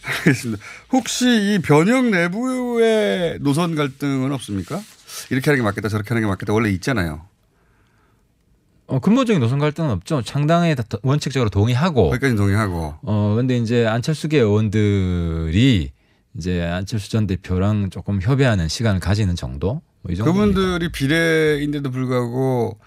[0.03, 0.65] 알겠습니다.
[0.93, 4.81] 혹시 이 변형 내부의 노선 갈등은 없습니까?
[5.29, 7.29] 이렇게 하는 게 맞겠다, 저렇게 하는 게 맞겠다 원래 있잖아요.
[8.91, 10.21] 어, 근본적인 노선 갈등은 없죠.
[10.23, 12.95] 창당에 다 원칙적으로 동의하고 거기까지 동의하고.
[13.03, 15.93] 어 근데 이제 안철수계 의원들이
[16.37, 19.81] 이제 안철수 전 대표랑 조금 협의하는 시간을 가지는 정도.
[20.03, 20.33] 뭐 이 정도.
[20.33, 22.79] 그분들이 비례인데도 불구하고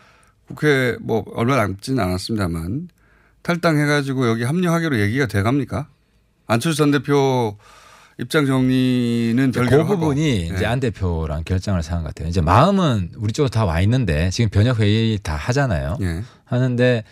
[0.47, 2.89] 국회 뭐 얼마 남지는 않았습니다만
[3.43, 5.87] 탈당해가지고 여기 합류하기로 얘기가 돼 갑니까?
[6.47, 7.57] 안철수 전 대표
[8.19, 9.97] 입장 정리는 그 별개로 하고.
[9.97, 10.65] 부분이 이제 네.
[10.65, 12.29] 안 대표랑 결정을 사는 것 같아요.
[12.29, 15.97] 이제 마음은 우리 쪽으로 다 와 있는데 지금 변혁 회의 다 하잖아요.
[16.01, 16.21] 예.
[16.45, 17.03] 하는데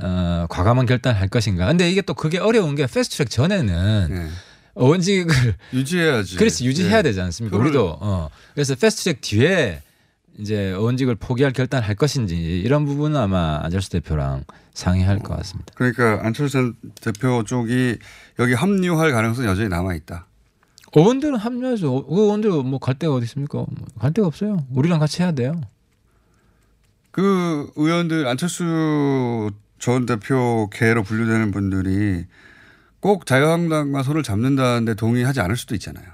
[0.00, 1.66] 어, 과감한 결단을 할 것인가.
[1.66, 4.28] 근데 이게 또 그게 어려운 게 패스트트랙 전에는 예.
[4.76, 6.36] 의원직을 유지해야지.
[6.36, 7.02] 그래서 유지해야 예.
[7.02, 7.56] 되지 않습니까?
[7.56, 8.28] 우리도 어.
[8.54, 9.82] 그래서 패스트트랙 뒤에
[10.38, 15.72] 이제 의원직을 포기할 결단을 할 것인지 이런 부분은 아마 안철수 대표랑 상의할 것 같습니다.
[15.74, 17.96] 그러니까 안철수 전 대표 쪽이
[18.38, 20.26] 여기 합류할 가능성이 여전히 남아 있다.
[20.94, 22.06] 의원들은 합류하죠.
[22.06, 23.64] 그 의원들 뭐 갈 데가 어디 있습니까?
[23.94, 24.64] 뭐갈 데가 없어요.
[24.70, 25.60] 우리랑 같이 해야 돼요.
[27.10, 32.24] 그 의원들 안철수 전 대표 계로 분류되는 분들이
[33.00, 36.06] 꼭 자유한국당과 손을 잡는다는데 동의하지 않을 수도 있잖아요.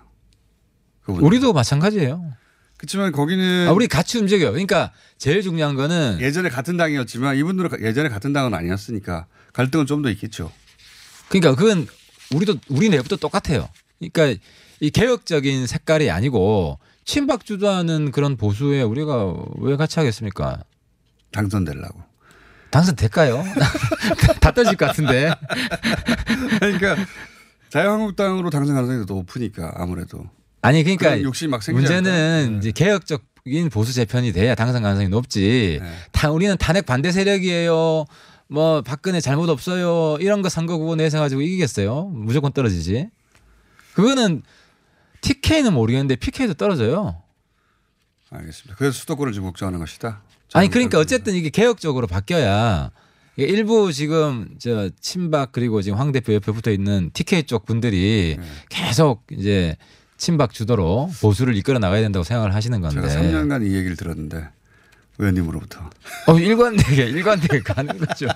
[1.02, 1.24] 그분들.
[1.26, 2.32] 우리도 마찬가지예요.
[2.76, 4.50] 그렇지만 거기는 아, 우리 같이 움직여요.
[4.52, 10.10] 그러니까 제일 중요한 거는 예전에 같은 당이었지만 이분들은 예전에 같은 당은 아니었으니까 갈등은 좀 더
[10.10, 10.50] 있겠죠.
[11.28, 11.86] 그러니까 그건
[12.34, 13.68] 우리도 우리 내부도 똑같아요.
[14.10, 14.40] 그러니까
[14.80, 20.62] 이 개혁적인 색깔이 아니고 친박 주도하는 그런 보수에 우리가 왜 같이 하겠습니까?
[21.32, 22.00] 당선되려고.
[22.70, 23.44] 당선될까요?
[24.40, 25.32] 다 떨어질 것 같은데.
[26.58, 26.96] 그러니까
[27.68, 30.24] 자유한국당으로 당선 가능성이 더 높으니까 아무래도.
[30.62, 32.52] 아니 그러니까 욕심이 막 문제는?
[32.52, 32.58] 네.
[32.58, 35.80] 이제 개혁적인 보수 재편이 돼야 당선 가능성이 높지.
[35.82, 35.88] 네.
[36.12, 38.04] 다 우리는 탄핵 반대 세력이에요.
[38.48, 40.18] 뭐 박근혜 잘못 없어요.
[40.20, 42.10] 이런 거 선거구호 내세 가지고 이기겠어요.
[42.14, 43.08] 무조건 떨어지지.
[43.94, 44.42] 그거는
[45.20, 47.22] TK는 모르겠는데 PK도 떨어져요.
[48.30, 48.76] 알겠습니다.
[48.76, 50.22] 그래서 수도권을 지금 걱정하는 것이다.
[50.54, 52.90] 아니 그러니까 어쨌든 이게 개혁적으로 바뀌어야
[53.36, 58.46] 일부 지금 저 친박 그리고 지금 황 대표 옆에 붙어 있는 TK 쪽 분들이 네.
[58.68, 59.76] 계속 이제
[60.18, 63.08] 친박 주도로 보수를 이끌어 나가야 된다고 생각을 하시는 건데.
[63.08, 64.48] 제가 3년간 이 얘기를 들었는데
[65.18, 65.90] 의원님으로부터
[66.26, 68.28] 어, 일관되게 일관되게 가는 거죠.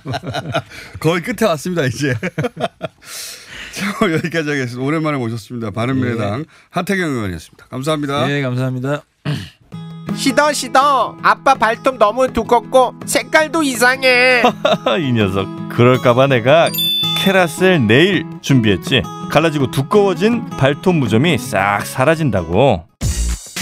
[1.00, 2.14] 거의 끝에 왔습니다 이제.
[3.76, 4.82] 자, 여기까지 하겠습니다.
[4.82, 5.70] 오랜만에 모셨습니다.
[5.70, 7.66] 바른미래당 하태경 의원이었습니다.
[7.66, 8.26] 감사합니다.
[8.26, 9.02] 네, 감사합니다.
[10.16, 14.42] 시더 시더 아빠 발톱 너무 두껍고 색깔도 이상해
[15.00, 16.70] 이 녀석 그럴까봐 내가
[17.18, 22.86] 캐라셀 네일 준비했지 갈라지고 두꺼워진 발톱 무좀이 싹 사라진다고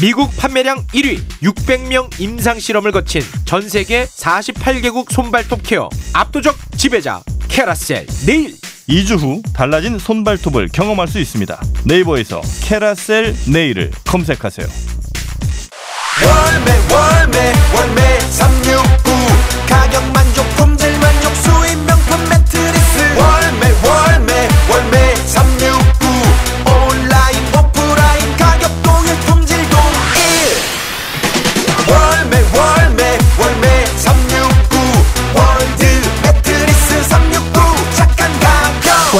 [0.00, 8.06] 미국 판매량 1위 600명 임상 실험을 거친 전 세계 48개국 손발톱 케어 압도적 지배자 캐라셀
[8.26, 8.54] 네일
[8.88, 11.60] 2주 후 달라진 손발톱을 경험할 수 있습니다.
[11.84, 14.66] 네이버에서 캐라셀 네일을 검색하세요.
[16.22, 19.10] 월매 월매 월매 369
[19.68, 22.98] 가격 만족 품질 만족 수입 명품 매트리스.
[23.18, 24.03] 월매 월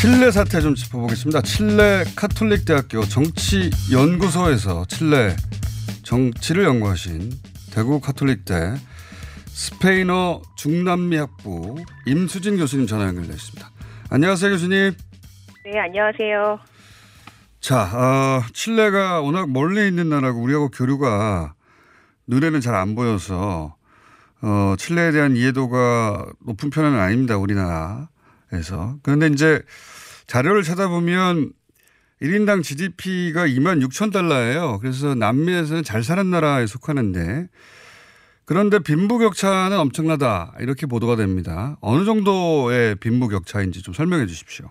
[0.00, 1.42] 칠레 사태 좀 짚어보겠습니다.
[1.42, 5.36] 칠레 카톨릭 대학교 정치 연구소에서 칠레
[6.02, 7.30] 정치를 연구하신
[7.70, 8.76] 대구 카톨릭대
[9.46, 13.70] 스페인어 중남미학부 임수진 교수님 전화 연결되어 있습니다.
[14.08, 14.94] 안녕하세요 교수님.
[15.66, 16.58] 네, 안녕하세요.
[17.60, 21.52] 자, 어, 칠레가 워낙 멀리 있는 나라고 우리하고 교류가
[22.26, 23.76] 눈에는 잘 안 보여서
[24.40, 27.36] 어, 칠레에 대한 이해도가 높은 편은 아닙니다.
[27.36, 28.96] 우리나라에서.
[29.02, 29.60] 그런데 이제
[30.30, 31.50] 자료를 찾아보면
[32.22, 34.78] 1인당 GDP가 2만 6천 달러예요.
[34.80, 37.48] 그래서 남미에서는 잘 사는 나라에 속하는데
[38.44, 40.54] 그런데 빈부격차는 엄청나다.
[40.60, 41.76] 이렇게 보도가 됩니다.
[41.80, 44.68] 어느 정도의 빈부격차인지 좀 설명해 주십시오.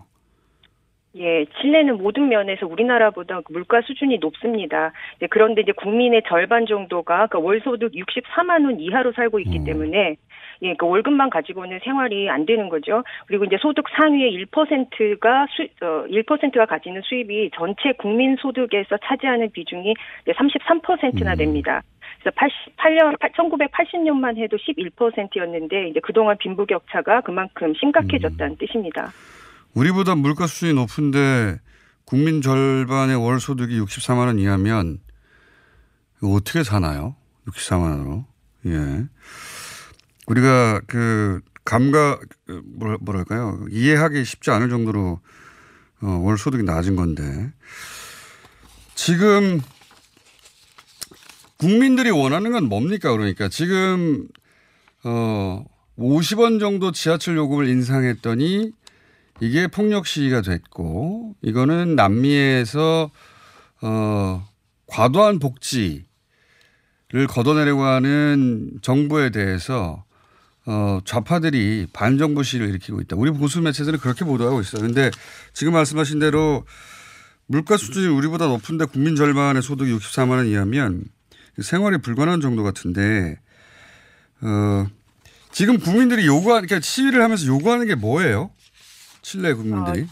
[1.16, 4.92] 예, 칠레는 모든 면에서 우리나라보다 그 물가 수준이 높습니다.
[5.18, 10.16] 네, 그런데 이제 국민의 절반 정도가 그 월소득 64만 원 이하로 살고 있기 때문에
[10.62, 13.02] 예, 그 월급만 가지고는 생활이 안 되는 거죠.
[13.26, 19.94] 그리고 이제 소득 상위의 1%가 수, 어, 1%가 가지는 수입이 전체 국민 소득에서 차지하는 비중이
[20.26, 21.82] 33%나 됩니다.
[22.20, 29.10] 그래서 88년, 1980년만 해도 11%였는데 이제 그동안 빈부격차가 그만큼 심각해졌다는 뜻입니다.
[29.74, 31.56] 우리보다 물가 수준이 높은데
[32.04, 34.98] 국민 절반의 월 소득이 64만 원 이하면
[36.22, 37.16] 어떻게 사나요?
[37.46, 38.24] 64만 원으로.
[38.66, 39.06] 예.
[40.30, 42.62] 우리가 그 감각 그
[43.00, 43.66] 뭐랄까요?
[43.70, 45.20] 이해하기 쉽지 않을 정도로
[46.02, 47.52] 어, 월 소득이 낮은 건데
[48.94, 49.60] 지금
[51.58, 53.10] 국민들이 원하는 건 뭡니까?
[53.10, 54.28] 그러니까 지금
[55.02, 55.64] 어
[55.98, 58.72] 50원 정도 지하철 요금을 인상했더니
[59.40, 63.10] 이게 폭력 시위가 됐고 이거는 남미에서
[63.82, 64.48] 어
[64.86, 66.06] 과도한 복지를
[67.28, 70.04] 걷어내려고 하는 정부에 대해서
[70.72, 73.16] 어 좌파들이 반정부 시위를 일으키고 있다.
[73.16, 74.82] 우리 보수 매체들은 그렇게 보도하고 있어요.
[74.82, 75.10] 근데
[75.52, 76.64] 지금 말씀하신 대로
[77.46, 81.06] 물가 수준이 우리보다 높은데 국민 절반의 소득이 64만 원 이하면
[81.60, 83.40] 생활이 불가능한 정도 같은데
[84.42, 84.86] 어
[85.50, 88.52] 지금 국민들이 요구하는 그러니까 시위를 하면서 요구하는 게 뭐예요?
[89.22, 90.06] 칠레 국민들이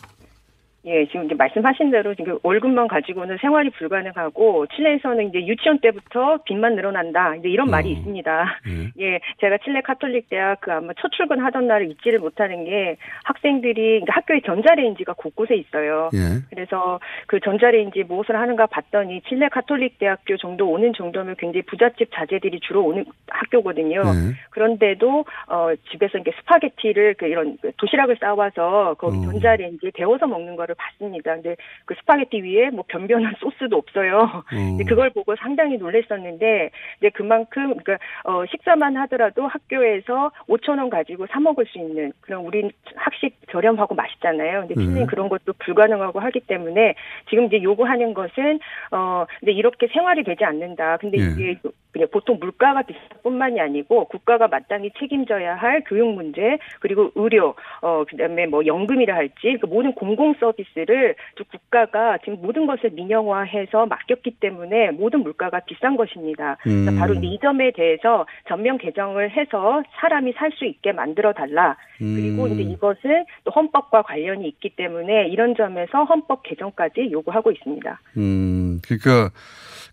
[0.84, 6.76] 예, 지금 이제 말씀하신 대로 지금 월급만 가지고는 생활이 불가능하고 칠레에서는 이제 유치원 때부터 빚만
[6.76, 7.34] 늘어난다.
[7.36, 8.60] 이제 이런 말이 있습니다.
[9.00, 14.14] 예, 제가 칠레 카톨릭 대학 그 아마 첫 출근하던 날을 잊지를 못하는 게 학생들이 그러니까
[14.14, 16.10] 학교에 전자레인지가 곳곳에 있어요.
[16.14, 16.40] 예.
[16.50, 22.60] 그래서 그 전자레인지 무엇을 하는가 봤더니 칠레 카톨릭 대학교 정도 오는 정도면 굉장히 부잣집 자제들이
[22.60, 24.02] 주로 오는 학교거든요.
[24.04, 24.34] 네.
[24.50, 30.74] 그런데도 어 집에서 이렇게 스파게티를 그 이런 그 도시락을 싸와서 거기 전자레인지에 데워서 먹는 거를
[30.76, 31.34] 봤습니다.
[31.34, 34.44] 근데 그 스파게티 위에 뭐 변변한 소스도 없어요.
[34.48, 41.26] 근데 그걸 보고 상당히 놀랐었는데 이제 그만큼 그러니까 어 식사만 하더라도 학교에서 5천 원 가지고
[41.28, 44.60] 사 먹을 수 있는 그런 우리 학식 저렴하고 맛있잖아요.
[44.60, 44.84] 근데 네.
[44.84, 46.94] 칠레는 그런 것도 불가능하고 하기 때문에
[47.30, 48.60] 지금 이제 요구하는 것은
[48.92, 50.98] 어 근데 이렇게 생활이 되지 않는다.
[50.98, 51.24] 근데 예.
[51.24, 51.60] 이게
[51.98, 58.04] 그냥 보통 물가가 비쌀 뿐만이 아니고 국가가 마땅히 책임져야 할 교육 문제 그리고 의료 어
[58.08, 64.36] 그다음에 뭐 연금이라 할지 그 모든 공공 서비스를 또 국가가 지금 모든 것을 민영화해서 맡겼기
[64.40, 66.56] 때문에 모든 물가가 비싼 것입니다.
[66.66, 66.96] 음.
[66.98, 71.76] 바로 이 점에 대해서 전면 개정을 해서 사람이 살 수 있게 만들어 달라.
[71.98, 72.52] 그리고 음.
[72.52, 78.00] 이제 이것은 또 헌법과 관련이 있기 때문에 이런 점에서 헌법 개정까지 요구하고 있습니다.
[78.16, 79.30] 음, 그러니까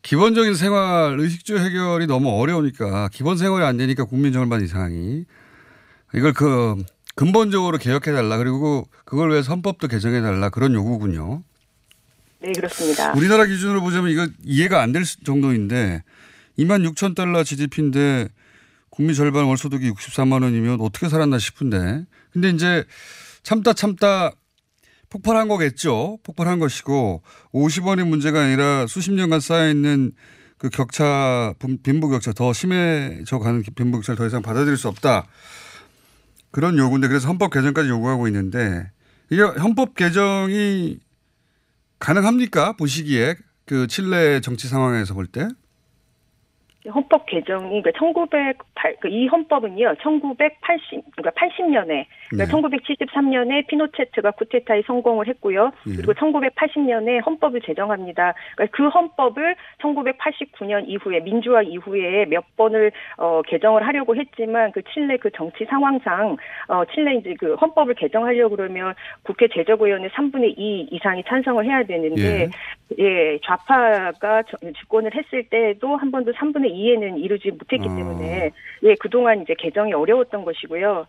[0.06, 5.26] 기본적인 생활 의식주 해결이 너무 어려우니까 기본 생활이 안 되니까 국민 절반 이상이
[6.14, 6.76] 이걸 그
[7.16, 11.42] 근본적으로 개혁해 달라 그리고 그걸 위해서 헌법도 개정해 달라 그런 요구군요.
[12.40, 13.14] 네, 그렇습니다.
[13.14, 16.04] 우리나라 기준으로 보자면 이거 이해가 안 될 정도인데
[16.60, 18.28] 2만 6천 달러 GDP인데
[18.92, 22.86] 국민 절반 월 소득이 64만 원이면 어떻게 살았나 싶은데 근데 이제
[23.42, 24.34] 참다 참다
[25.16, 26.20] 폭발한 거겠죠.
[26.24, 27.24] 폭발한 것이고
[27.54, 30.12] 50원의 문제가 아니라 수십 년간 쌓여 있는
[30.58, 35.28] 그 격차 빈부 격차 더 심해져 가는 빈부 격차를 더 이상 받아들일 수 없다.
[36.52, 38.92] 그런 요구인데 그래서 헌법 개정까지 요구하고 있는데
[39.30, 41.00] 이게 헌법 개정이
[42.00, 42.74] 가능합니까?
[42.74, 45.48] 보시기에 그 칠레 정치 상황에서 볼 때?
[46.94, 52.46] 헌법 개정이 그러니까 1908, 그이 헌법은요, 1980, 그러니까 80년에, 그러니까 네.
[52.46, 55.72] 1973년에 피노체트가 쿠데타에 성공을 했고요.
[55.88, 55.96] 예.
[55.96, 58.34] 그리고 1980년에 헌법을 제정합니다.
[58.56, 65.18] 그러니까 그 헌법을 1989년 이후에, 민주화 이후에 몇 번을, 어, 개정을 하려고 했지만 그 칠레
[65.18, 68.94] 그 정치 상황상, 어, 칠레 이제 그 헌법을 개정하려고 그러면
[69.24, 72.50] 국회 제적의원의 3분의 2 이상이 찬성을 해야 되는데,
[73.00, 78.52] 예, 좌파가 저- 집권을 했을 때도 한 번도 3분의 2에는 이루지 못했기 때문에
[78.84, 81.08] 예, 그동안 이제 개정이 어려웠던 것이고요.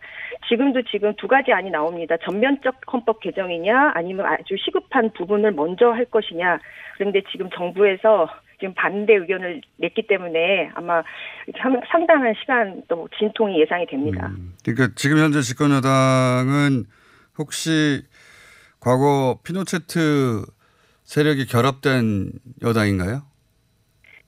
[0.49, 2.15] 지금도 지금 두 가지 안이 나옵니다.
[2.23, 6.59] 전면적 헌법 개정이냐 아니면 아주 시급한 부분을 먼저 할 것이냐.
[6.97, 11.03] 그런데 지금 정부에서 지금 반대 의견을 냈기 때문에 아마
[11.61, 14.31] 상- 상당한 시간 또 진통이 예상이 됩니다.
[14.65, 16.85] 그러니까 지금 현재 집권 여당은
[17.37, 18.01] 혹시
[18.79, 20.43] 과거 피노체트
[21.03, 22.31] 세력이 결합된
[22.63, 23.21] 여당인가요?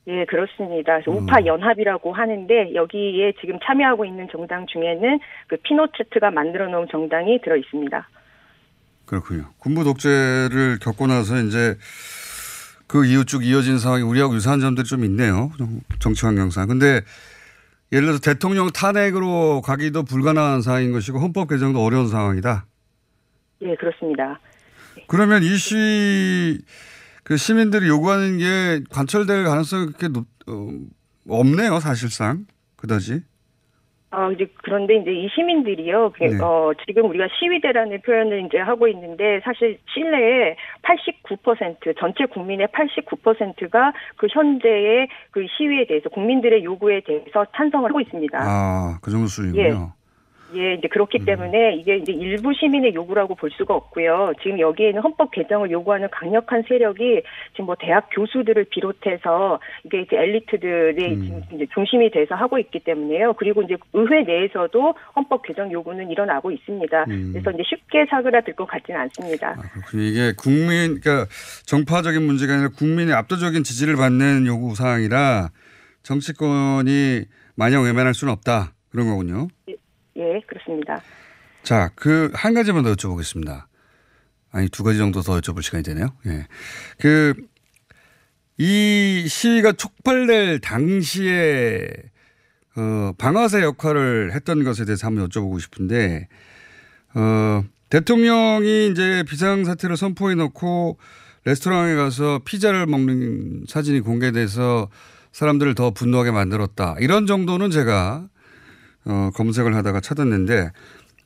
[0.10, 1.00] 예, 그렇습니다.
[1.06, 7.56] 우파 연합이라고 하는데 여기에 지금 참여하고 있는 정당 중에는 그 피노체트가 만들어 놓은 정당이 들어
[7.56, 8.10] 있습니다.
[9.06, 9.46] 그렇군요.
[9.60, 11.76] 군부 독재를 겪고 나서 이제
[12.88, 15.52] 그 이후 쭉 이어진 상황이 우리하고 유사한 점들이 좀 있네요.
[16.00, 16.68] 정치 환경상.
[16.68, 17.02] 근데
[17.92, 22.66] 예를 들어서 대통령 탄핵으로 가기도 불가능한 상황인 것이고 헌법 개정도 어려운 상황이다.
[23.62, 24.40] 예, 그렇습니다.
[25.08, 26.60] 그러면 이 시위
[27.30, 30.68] 그 시민들이 요구하는 게 관철될 가능성이 그렇게 높, 어,
[31.30, 32.48] 없네요, 사실상.
[32.76, 33.22] 그다지.
[34.10, 36.42] 어, 이제 그런데 이제 이 시민들이요, 그, 네.
[36.42, 44.26] 어, 지금 우리가 시위대라는 표현을 이제 하고 있는데 사실 실내의 89% 전체 국민의 89%가 그
[44.32, 48.40] 현재의 그 시위에 대해서 국민들의 요구에 대해서 찬성을 하고 있습니다.
[48.42, 49.64] 아, 그 정도 수준이군요.
[49.64, 49.99] 예,
[50.52, 54.34] 이제 그렇기 때문에 이게 이제 일부 시민의 요구라고 볼 수가 없고요.
[54.42, 61.22] 지금 여기에는 헌법 개정을 요구하는 강력한 세력이 지금 뭐 대학 교수들을 비롯해서 이게 이제 엘리트들이
[61.22, 63.34] 지금 이제 중심이 돼서 하고 있기 때문에요.
[63.34, 67.06] 그리고 이제 의회 내에서도 헌법 개정 요구는 일어나고 있습니다.
[67.10, 67.30] 음.
[67.34, 69.56] 그래서 이제 쉽게 사그라들 것 같지는 않습니다.
[69.74, 70.04] 그렇군요.
[70.04, 71.28] 이게 국민, 그러니까
[71.66, 75.50] 정파적인 문제가 아니라 국민의 압도적인 지지를 받는 요구 사항이라
[76.04, 78.74] 정치권이 마냥 외면할 수는 없다.
[78.90, 79.48] 그런 거군요.
[79.70, 79.76] 예,
[80.48, 81.02] 그렇습니다.
[81.64, 83.66] 자, 그 한 가지만 더 여쭤보겠습니다.
[84.52, 86.08] 아니 두 가지 정도 더 여쭤볼 시간이 되네요.
[86.26, 86.48] 예.
[87.00, 87.34] 그
[88.62, 91.88] 이 시위가 촉발될 당시에
[92.76, 96.28] 어, 방아쇠 역할을 했던 것에 대해서 한번 여쭤보고 싶은데
[97.16, 101.00] 어, 대통령이 이제 비상 사태를 선포해 놓고
[101.46, 104.90] 레스토랑에 가서 피자를 먹는 사진이 공개돼서
[105.32, 106.96] 사람들을 더 분노하게 만들었다.
[107.00, 108.28] 이런 정도는 제가
[109.06, 110.72] 어, 검색을 하다가 찾았는데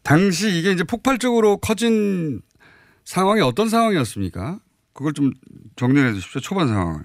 [0.03, 2.41] 당시 이게 이제 폭발적으로 커진
[3.05, 4.59] 상황이 어떤 상황이었습니까?
[4.93, 5.31] 그걸 좀
[5.75, 6.41] 정리해 주십시오.
[6.41, 7.01] 초반 상황을.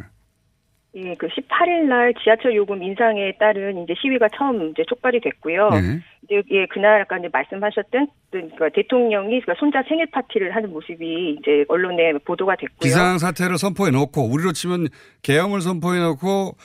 [0.94, 5.68] 예, 그 18일 날 지하철 요금 인상에 따른 이제 시위가 처음 이제 촉발이 됐고요.
[5.70, 6.00] 네.
[6.24, 11.64] 이제 예, 그날 아까 이제 말씀하셨던 그러니까 대통령이 그러니까 손자 생일 파티를 하는 모습이 이제
[11.68, 12.78] 언론에 보도가 됐고요.
[12.80, 14.88] 비상 사태를 선포해 놓고 우리로 치면
[15.22, 16.56] 계엄을 선포해 놓고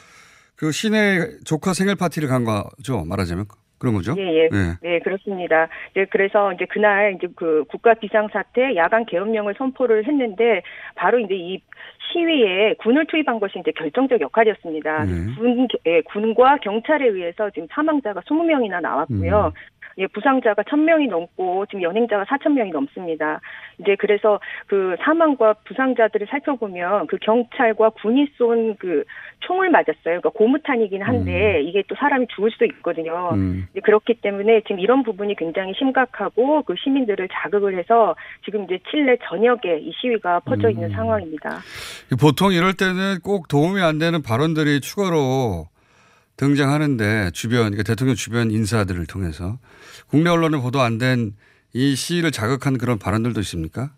[0.56, 3.04] 그 시내 조카 생일 파티를 간 거죠.
[3.06, 3.46] 말하자면
[3.84, 4.16] 그런 거죠.
[4.18, 4.50] 예, 예.
[4.50, 4.78] 네.
[4.82, 5.68] 네, 그렇습니다.
[5.92, 10.62] 이제 그래서 이제 그날 이제 그 국가 비상사태 야간 계엄령을 선포를 했는데
[10.96, 11.62] 바로 이제 이
[12.14, 15.04] 시위에 군을 투입한 것이 이제 결정적 역할이었습니다.
[15.04, 15.12] 네.
[15.38, 19.52] 군, 예, 군과 경찰에 의해서 지금 사망자가 20명이나 나왔고요.
[19.98, 23.42] 예, 부상자가 1000명이 넘고 지금 연행자가 4000명이 넘습니다.
[23.80, 29.04] 이제 그래서 그 사망과 부상자들을 살펴보면 그 경찰과 군이 쏜 그
[29.40, 30.04] 총을 맞았어요.
[30.04, 33.32] 그러니까 고무탄이긴 한데 이게 또 사람이 죽을 수도 있거든요.
[33.34, 33.68] 음.
[33.84, 39.80] 그렇기 때문에 지금 이런 부분이 굉장히 심각하고 그 시민들을 자극을 해서 지금 이제 칠레 전역에
[39.80, 41.60] 이 시위가 퍼져 있는 상황입니다.
[42.20, 45.68] 보통 이럴 때는 꼭 도움이 안 되는 발언들이 추가로
[46.38, 49.60] 등장하는데 주변 그러니까 대통령 주변 인사들을 통해서
[50.08, 51.34] 국내 언론에 보도 안 된
[51.76, 53.92] 이 시위를 자극한 그런 발언들도 있습니까?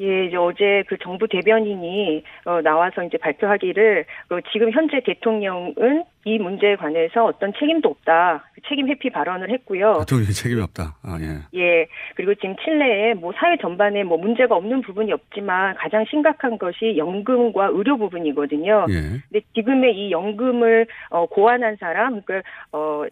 [0.00, 6.38] 예, 이제 어제 그 정부 대변인이 어, 나와서 이제 발표하기를 어, 지금 현재 대통령은 이
[6.38, 9.98] 문제에 관해서 어떤 책임도 없다 책임 회피 발언을 했고요.
[10.00, 10.96] 대통령이 책임이 없다.
[11.02, 11.58] 아 예.
[11.58, 16.96] 예, 그리고 지금 칠레에 뭐 사회 전반에 뭐 문제가 없는 부분이 없지만 가장 심각한 것이
[16.96, 18.86] 연금과 의료 부분이거든요.
[18.90, 18.94] 예.
[19.30, 23.04] 근데 지금의 이 연금을 어, 고안한 사람, 그 어.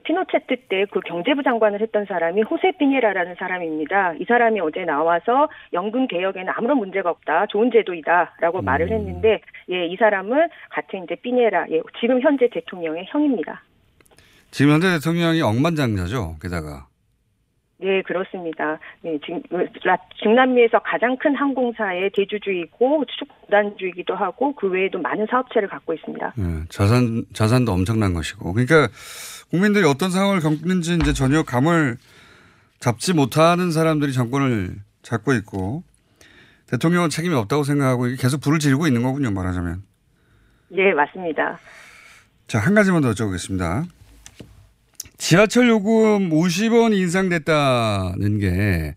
[0.00, 4.14] 피노체트 때 그 경제부 장관을 했던 사람이 호세 피니라라는 사람입니다.
[4.14, 9.96] 이 사람이 어제 나와서 연금 개혁에는 아무런 문제가 없다, 좋은 제도이다라고 말을 했는데, 예, 이
[9.96, 13.62] 사람은 같은 이제 피니라, 예, 지금 현재 대통령의 형입니다.
[14.50, 16.36] 지금 현재 대통령이 억만장자죠.
[16.40, 16.86] 게다가
[17.78, 18.78] 네, 그렇습니다.
[19.02, 25.68] 네, 지금 그 라- 중남미에서 가장 큰 항공사의 대주주이고 축구단주이기도 하고 그 외에도 많은 사업체를
[25.68, 26.34] 갖고 있습니다.
[26.38, 28.88] 예, 자산 자산도 엄청난 것이고 그러니까
[29.50, 31.96] 국민들이 어떤 상황을 겪는지 이제 전혀 감을
[32.80, 35.84] 잡지 못하는 사람들이 정권을 잡고 있고
[36.66, 39.30] 대통령은 책임이 없다고 생각하고 계속 불을 지르고 있는 거군요.
[39.30, 39.82] 말하자면
[40.70, 41.58] 네, 맞습니다.
[42.46, 43.86] 자 한 가지만 더 여쭤보겠습니다.
[45.16, 48.94] 지하철 요금 50원 인상됐다는 게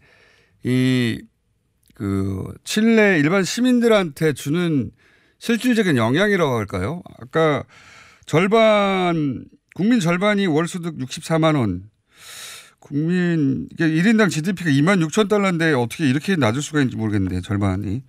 [0.64, 1.22] 이
[1.94, 4.92] 그 칠레 일반 시민들한테 주는
[5.40, 7.02] 실질적인 영향이라고 할까요?
[7.20, 7.64] 아까
[8.28, 9.46] 절반
[9.78, 11.84] 국민 절반이 월 소득 64만 원.
[12.80, 18.02] 국민 이게 1인당 GDP가 2만 6천 달러인데 어떻게 이렇게 낮을 수가 있는지 모르겠는데 절반이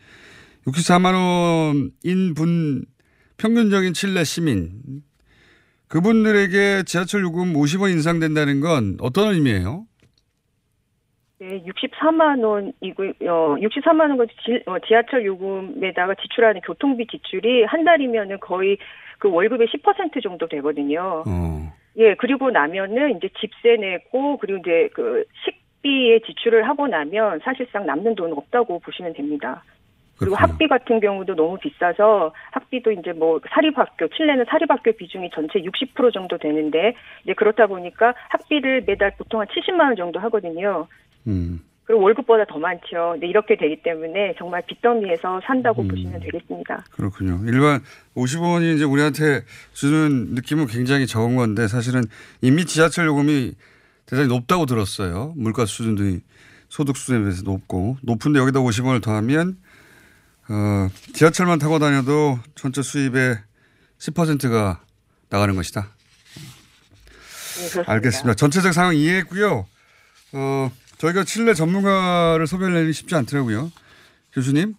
[0.66, 2.86] 64만 원인 분
[3.36, 5.02] 평균적인 칠레 시민
[5.88, 9.84] 그분들에게 지하철 요금 50원 인상된다는 건 어떤 의미예요?
[11.40, 14.26] 네, 64만 원이고, 어, 64만 원
[14.88, 18.78] 지하철 요금에다가 지출하는 교통비 지출이 한 달이면은 거의
[19.18, 21.24] 그 월급의 10% 정도 되거든요.
[21.26, 21.72] 어.
[21.96, 28.14] 예, 그리고 나면은 이제 집세 내고, 그리고 이제 그 식비에 지출을 하고 나면 사실상 남는
[28.14, 29.64] 돈 없다고 보시면 됩니다.
[30.18, 36.12] 그리고 학비 같은 경우도 너무 비싸서 학비도 이제 뭐 사립학교 칠레는 사립학교 비중이 전체 60%
[36.12, 40.88] 정도 되는데 이제 그렇다 보니까 학비를 매달 보통 한 70만 원 정도 하거든요.
[41.28, 41.60] 음.
[41.88, 43.12] 그리고 월급보다 더 많죠.
[43.12, 46.84] 근데 이렇게 되기 때문에 정말 빚더미에서 산다고 보시면 되겠습니다.
[46.90, 47.40] 그렇군요.
[47.46, 47.80] 일반
[48.14, 52.04] 50원이 이제 우리한테 주는 느낌은 굉장히 적은 건데 사실은
[52.42, 53.54] 이미 지하철 요금이
[54.04, 55.32] 대단히 높다고 들었어요.
[55.34, 56.20] 물가 수준도
[56.68, 59.56] 소득 수준에 비해서 높고 높은데 여기다 50원을 더하면
[60.50, 63.38] 어, 지하철만 타고 다녀도 전체 수입의
[63.98, 64.82] 10%가
[65.30, 65.88] 나가는 것이다.
[67.56, 67.82] 네.
[67.86, 68.34] 알겠습니다.
[68.34, 69.66] 전체적 상황 이해했고요.
[70.34, 73.70] 어, 저희가 칠레 전문가를 섭외하기 쉽지 않더라고요.
[74.32, 74.74] 교수님,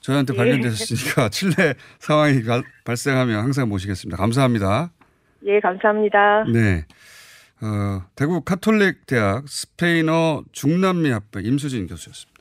[0.00, 0.36] 저희한테 예.
[0.38, 4.16] 발견되셨으니까 칠레 상황이 가- 발생하면 항상 모시겠습니다.
[4.16, 4.90] 감사합니다.
[5.46, 6.44] 예, 감사합니다.
[6.52, 6.86] 네.
[7.60, 12.33] 어, 대구 카톨릭 대학 스페인어 중남미 학부 임수진 교수였습니다.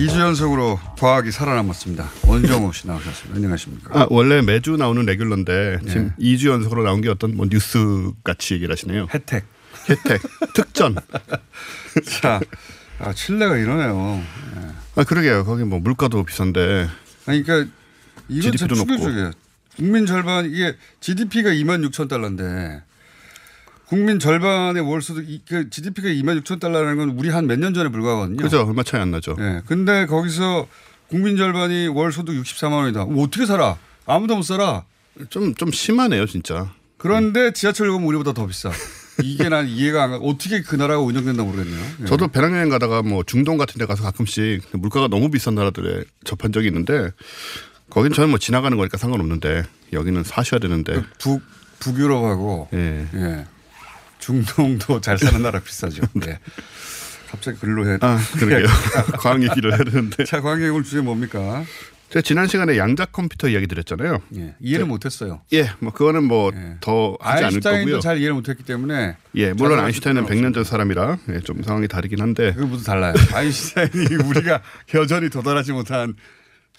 [0.00, 2.10] 2주 연속으로 과학이 살아남았습니다.
[2.26, 3.36] 원정호 씨 나오셨습니다.
[3.36, 4.00] 안녕하십니까?
[4.00, 6.24] 아, 원래 매주 나오는 레귤러인데 지금 네.
[6.24, 9.08] 2주 연속으로 나온 게 어떤 뭐 뉴스 같이 얘기를 하시네요.
[9.12, 9.44] 혜택.
[9.90, 10.22] 혜택.
[10.54, 10.96] 특전.
[12.22, 12.40] 자,
[12.98, 14.22] 아, 칠레가 이러네요.
[14.96, 15.44] 아, 그러게요.
[15.44, 16.88] 거기 뭐 물가도 비싼데.
[17.26, 17.70] 아니, 그러니까
[18.30, 18.86] 이건 참 GDP 도 높고.
[18.86, 19.30] 충격적이에요.
[19.76, 22.82] 국민 절반 이게 GDP가 2만 6천 달러인데
[23.90, 27.74] 국민 절반의 월 소득 이- 그 GDP가 2만 6천 달러라는 건 우리 한 몇 년
[27.74, 28.36] 전에 불과하거든요.
[28.40, 28.62] 그죠?
[28.64, 29.34] 얼마 차이 안 나죠.
[29.36, 29.62] 네.
[29.66, 30.68] 근데 거기서
[31.08, 33.04] 국민 절반이 월 소득 64만 원이다.
[33.06, 33.76] 뭐 어떻게 살아?
[34.06, 34.84] 아무도 못 살아.
[35.28, 36.72] 좀, 좀 심하네요, 진짜.
[36.98, 38.70] 그런데 지하철 요금 우리보다 더 비싸.
[39.24, 40.16] 이게 난 이해가 안 가.
[40.18, 41.84] 어떻게 그 나라가 운영된다 모르겠네요.
[42.02, 42.04] 예.
[42.06, 46.68] 저도 배낭여행 가다가 뭐 중동 같은 데 가서 가끔씩 물가가 너무 비싼 나라들에 접한 적이
[46.68, 47.10] 있는데
[47.90, 51.02] 거긴 저는 뭐 지나가는 거니까 상관없는데 여기는 사셔야 되는데.
[51.18, 51.42] 북,
[51.80, 53.08] 북유럽하고 예.
[53.14, 53.46] 예.
[54.20, 56.02] 중동도 잘 사는 나라 비싸죠.
[56.14, 56.38] 네.
[57.30, 57.98] 갑자기 글로 해.
[58.00, 58.66] 아, 그러게요.
[59.18, 60.24] 과학 얘기를 해야 되는데.
[60.24, 61.64] 자, 과학 얘기 오늘 주제 뭡니까?
[62.10, 64.20] 제가 지난 시간에 양자 컴퓨터 이야기 드렸잖아요.
[64.34, 64.54] 예.
[64.58, 65.42] 이해를 저- 못했어요.
[65.52, 68.00] 예, 뭐 그거는 뭐더 하지 않을 아인슈타인도 거고요.
[68.00, 72.20] 잘 이해를 못했기 때문에 예, 물론 아인슈타인은 필요는 100년 전 사람이라 예, 좀 상황이 다르긴
[72.20, 72.52] 한데.
[72.52, 73.14] 그게 무슨 달라요.
[73.32, 74.60] 아인슈타인이 우리가
[74.94, 76.14] 여전히 도달하지 못한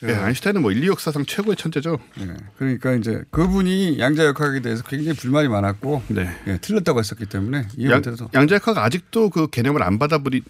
[0.04, 2.00] 예, 아인슈타인은 뭐 인류 역사상 최고의 천재죠.
[2.22, 2.28] 예,
[2.58, 6.30] 그러니까 이제 그분이 양자 역학에 대해서 굉장히 불만이 많았고 네.
[6.48, 10.42] 예, 틀렸다고 했었기 때문에 이해 양, 못해서 양자 역학 아직도 그 개념을 안 받아들이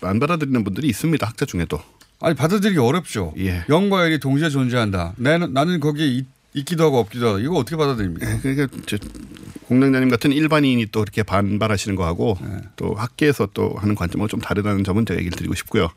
[0.00, 1.26] 안 받아들이는 분들이 있습니다.
[1.26, 1.80] 학자 중에도.
[2.20, 3.34] 아니 받아들이기 어렵죠.
[3.38, 3.64] 예.
[3.68, 5.12] 영과 일이 동시에 존재한다.
[5.16, 8.40] 나는 나는 거기에 있, 있기도 하고 없기도 하고 이거 어떻게 받아들입니까?
[8.40, 8.96] 그러니까 저
[9.66, 12.58] 공장장님 같은 일반인이 또 이렇게 반발하시는 거하고 네.
[12.76, 15.90] 또 학계에서 또 하는 관점은 좀 다르다는 점은 제가 얘기를 드리고 싶고요.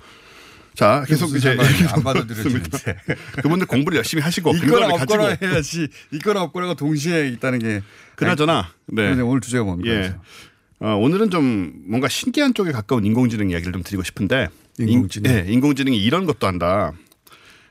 [0.78, 1.50] 자, 계속 이제?
[1.50, 2.98] 안 얘기 받아들여지는데.
[3.42, 7.82] 그분들 공부를 열심히 하시고 근거를 가지고 없거나 해야지 있거나 없거나가 동시에 있다는 게
[8.16, 9.20] 그나저나 네.
[9.22, 9.90] 오늘 주제가 뭡니까?
[9.90, 10.16] 예.
[10.80, 15.32] 어, 오늘은 좀 뭔가 신기한 쪽에 가까운 인공지능 이야기를 좀 드리고 싶은데 인공지능.
[15.32, 16.94] 인, 예, 인공지능이 이런 것도 한다.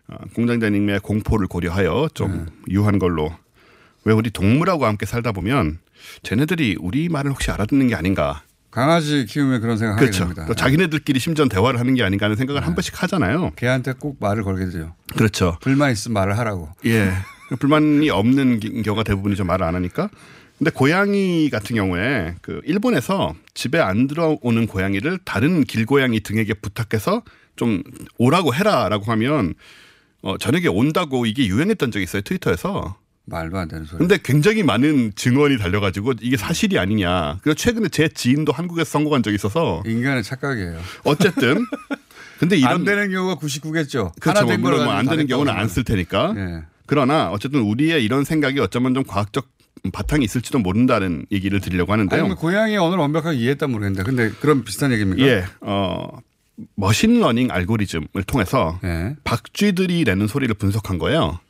[0.09, 2.52] 어, 공장장님의 공포를 고려하여 좀 네.
[2.70, 3.32] 유한 걸로
[4.02, 5.78] 왜 우리 동물하고 함께 살다 보면
[6.24, 8.42] 쟤네들이 우리 말을 혹시 알아듣는 게 아닌가.
[8.77, 10.18] 강아지 키우면 그런 생각 하게 그렇죠.
[10.24, 10.43] 됩니다.
[10.43, 10.49] 네.
[10.49, 13.53] 또 자기네들끼리 심지어 대화를 하는 게 아닌가 하는 생각을 한 번씩 하잖아요.
[13.57, 14.95] 걔한테 꼭 말을 걸게 되죠.
[15.16, 15.57] 그렇죠.
[15.62, 16.68] 불만 있으면 말을 하라고.
[16.85, 17.11] 예.
[17.59, 19.45] 불만이 없는 기- 경우가 대부분이죠.
[19.45, 20.11] 말을 안 하니까.
[20.59, 27.22] 근데 고양이 같은 경우에 그 일본에서 집에 안 들어오는 고양이를 다른 길고양이 등에게 부탁해서
[27.57, 27.83] 좀
[28.18, 29.55] 오라고 해라라고 하면
[30.20, 32.20] 어, 저녁에 온다고 이게 유행했던 적이 있어요.
[32.20, 32.99] 트위터에서.
[33.27, 33.99] 말도 안 되는 소리.
[33.99, 37.39] 근데 굉장히 많은 증언이 달려가지고 이게 사실이 아니냐.
[37.43, 40.79] 그래서 최근에 제 지인도 한국에서 선고한 적이 있어서 인간의 착각이에요.
[41.05, 41.64] 어쨌든
[42.39, 44.12] 근데 이런 안 되는 경우가 99겠죠.
[44.20, 44.41] 그렇죠.
[44.41, 46.35] 하나 된 물론 걸뭐안 되는 경우는 안 쓸 테니까.
[46.37, 46.62] 예.
[46.87, 49.49] 그러나 어쨌든 우리의 이런 생각이 어쩌면 좀 과학적
[49.93, 52.20] 바탕이 있을지도 모른다는 얘기를 드리려고 하는데요.
[52.20, 54.05] 아니, 뭐 고양이 언어를 완벽하게 이해했다 모르겠는데.
[54.05, 55.22] 근데 그런 비슷한 얘기입니까?
[55.27, 56.07] 예, 어,
[56.76, 59.16] machine learning 알고리즘을 통해서 예.
[59.24, 61.41] 박쥐들이 내는 소리를 분석한 거예요.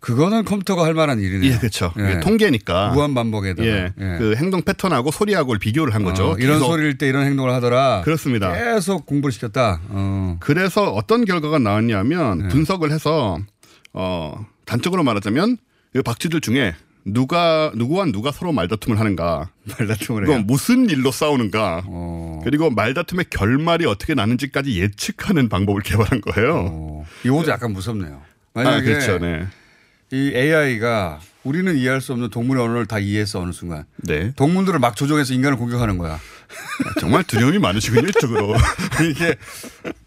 [0.00, 1.52] 그거는 컴퓨터가 할 만한 일이네요.
[1.52, 1.92] 예, 그렇죠.
[1.98, 2.20] 예.
[2.20, 2.90] 통계니까.
[2.92, 3.66] 무한 반복에다가.
[3.68, 4.16] 예, 예.
[4.18, 6.32] 그 행동 패턴하고 소리하고를 비교를 한 거죠.
[6.32, 6.60] 어, 이런.
[6.60, 8.02] 소리일 때 이런 행동을 하더라.
[8.04, 8.52] 그렇습니다.
[8.52, 9.80] 계속 공부를 시켰다.
[9.88, 10.36] 어.
[10.40, 12.48] 그래서 어떤 결과가 나왔냐면 네.
[12.48, 13.38] 분석을 해서
[13.92, 15.56] 어, 단적으로 말하자면
[15.96, 16.74] 이 박쥐들 중에
[17.04, 20.42] 누가 누구와 누가 서로 말다툼을 하는가, 말다툼을 해요.
[20.46, 22.40] 무슨 일로 싸우는가, 어.
[22.44, 26.68] 그리고 말다툼의 결말이 어떻게 나는지까지 예측하는 방법을 개발한 거예요.
[26.70, 27.04] 어.
[27.24, 28.20] 이것도 약간 무섭네요.
[28.54, 29.46] 만약에 아, 그렇죠, 네.
[30.10, 33.84] 이 AI가 우리는 이해할 수 없는 동물의 언어를 다 이해했어 어느 순간.
[33.96, 34.32] 네.
[34.36, 36.14] 동물들을 막 조종해서 인간을 공격하는 거야.
[36.14, 38.54] 아, 정말 두려움이 많으시군요, 이쪽으로.
[39.10, 39.36] 이게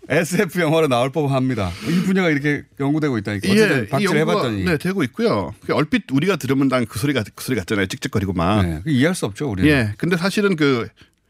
[0.10, 1.72] SF 영화로 나올 법합니다.
[1.88, 3.48] 이 분야가 이렇게 연구되고 있다니까.
[3.52, 5.54] 어쨌든 박제를 연구가, 해봤더니 네, 되고 있고요.
[5.66, 7.86] 그 얼핏 우리가 들으면 난 그 소리가 그 소리 같잖아요.
[7.86, 8.70] 찍찍거리고만.
[8.86, 9.70] 네, 이해할 수 없죠, 우리는.
[9.70, 9.94] 예.
[9.98, 10.88] 근데 사실은 그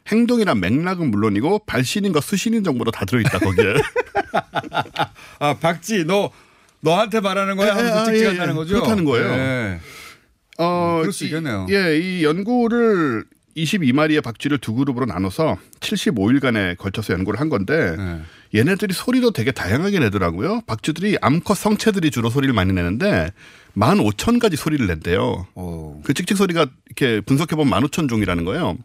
[0.08, 3.74] 행동이나 맥락은 물론이고 발신인과 수신인 정보도 다 들어있다 거기에.
[5.40, 6.32] 아 박지 너
[6.82, 8.74] 너한테 말하는 거야 하면서 아, 찍찍한다는 예, 거죠.
[8.76, 9.36] 그렇다는 거예요.
[9.36, 9.80] 네.
[10.58, 11.68] 어, 그럴 수 이- 있겠네요.
[11.70, 13.24] 예, 이 연구를
[13.58, 18.22] 22마리의 박쥐를 두 그룹으로 나눠서 75일간에 걸쳐서 연구를 한 건데 네.
[18.56, 20.62] 얘네들이 소리도 되게 다양하게 내더라고요.
[20.68, 23.32] 박쥐들이 암컷 성체들이 주로 소리를 많이 내는데
[23.76, 25.48] 15,000가지 소리를 낸대요.
[26.04, 28.78] 그 찍찍 소리가 이렇게 분석해 보면 15,000종이라는 거예요.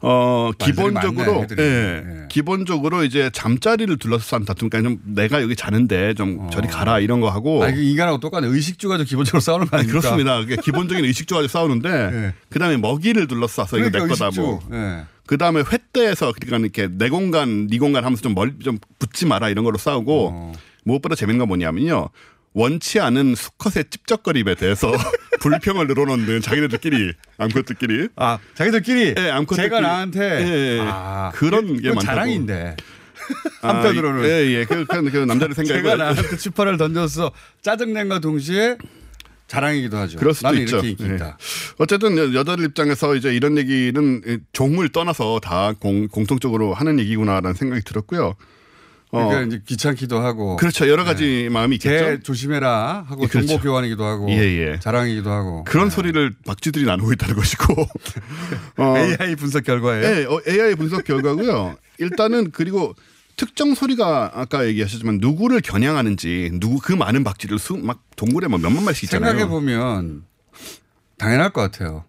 [0.00, 1.62] 어, 기본적으로 애들이.
[1.62, 7.20] 예, 기본적으로 이제 잠자리를 둘러싼 다툼 그러니까 좀 내가 여기 자는데 좀 저리 가라 이런
[7.20, 8.46] 거 하고 아, 이게 인간하고 똑같네.
[8.48, 10.16] 의식주가 좀 기본적으로 싸우는 거 아니, 아닙니까?
[10.16, 10.60] 그렇습니다.
[10.62, 14.54] 기본적인 의식주 가지고 싸우는데 그다음에 먹이를 둘러싸서 이거 내 그러니까 거다 뭐.
[14.56, 14.74] 의식주.
[14.76, 15.04] 예.
[15.26, 19.64] 그다음에 횟대에서 그러니까 이렇게 내 공간, 네 공간 하면서 좀 멀리 좀 붙지 마라 이런
[19.64, 20.52] 걸로 싸우고 어.
[20.84, 22.10] 무엇보다 재밌는 건 뭐냐면요.
[22.52, 24.90] 원치 않은 수컷의 찝쩍거림에 대해서
[25.40, 30.80] 불평을 늘어놓는 자기네들끼리 암컷들끼리 아 자기들끼리 예, 암컷들끼리 제가 나한테 예, 예.
[30.82, 32.76] 아, 그런 게 많다고 자랑인데
[33.62, 34.28] 아, 한편으로는 예,
[34.60, 34.64] 예.
[34.64, 37.32] 그, 그, 그 남자를 생각해 제가 나한테 추파를 던져서
[37.62, 38.76] 짜증낸과 동시에
[39.48, 40.18] 자랑이기도 하죠.
[40.18, 40.76] 그럴 수도 있죠.
[40.78, 41.14] 이렇게 인기 예.
[41.14, 41.38] 있다.
[41.78, 44.22] 어쨌든 여- 여자들 입장에서 이제 이런 얘기는
[44.52, 48.34] 종을 떠나서 다 공, 공통적으로 하는 얘기구나라는 생각이 들었고요.
[49.10, 50.56] 어, 그러니까 이제 귀찮기도 하고.
[50.56, 50.88] 그렇죠.
[50.88, 52.04] 여러 가지 마음이 있겠죠.
[52.04, 53.46] 개 조심해라 하고 예, 그렇죠.
[53.46, 54.78] 정보 교환이기도 하고 예, 예.
[54.80, 57.86] 자랑이기도 하고 그런 소리를 박쥐들이 나누고 있다는 것이고.
[58.78, 60.04] 어, AI 분석 결과예요.
[60.04, 61.76] 예, 어, AI 분석 결과고요.
[61.98, 62.94] 일단은 그리고
[63.36, 68.84] 특정 소리가 아까 얘기하셨지만 누구를 겨냥하는지 누구 그 많은 박쥐를 수, 막 동굴에 뭐 몇만
[68.84, 69.30] 마리씩 있잖아요.
[69.30, 70.24] 생각해 보면
[71.18, 72.04] 당연할 것 같아요.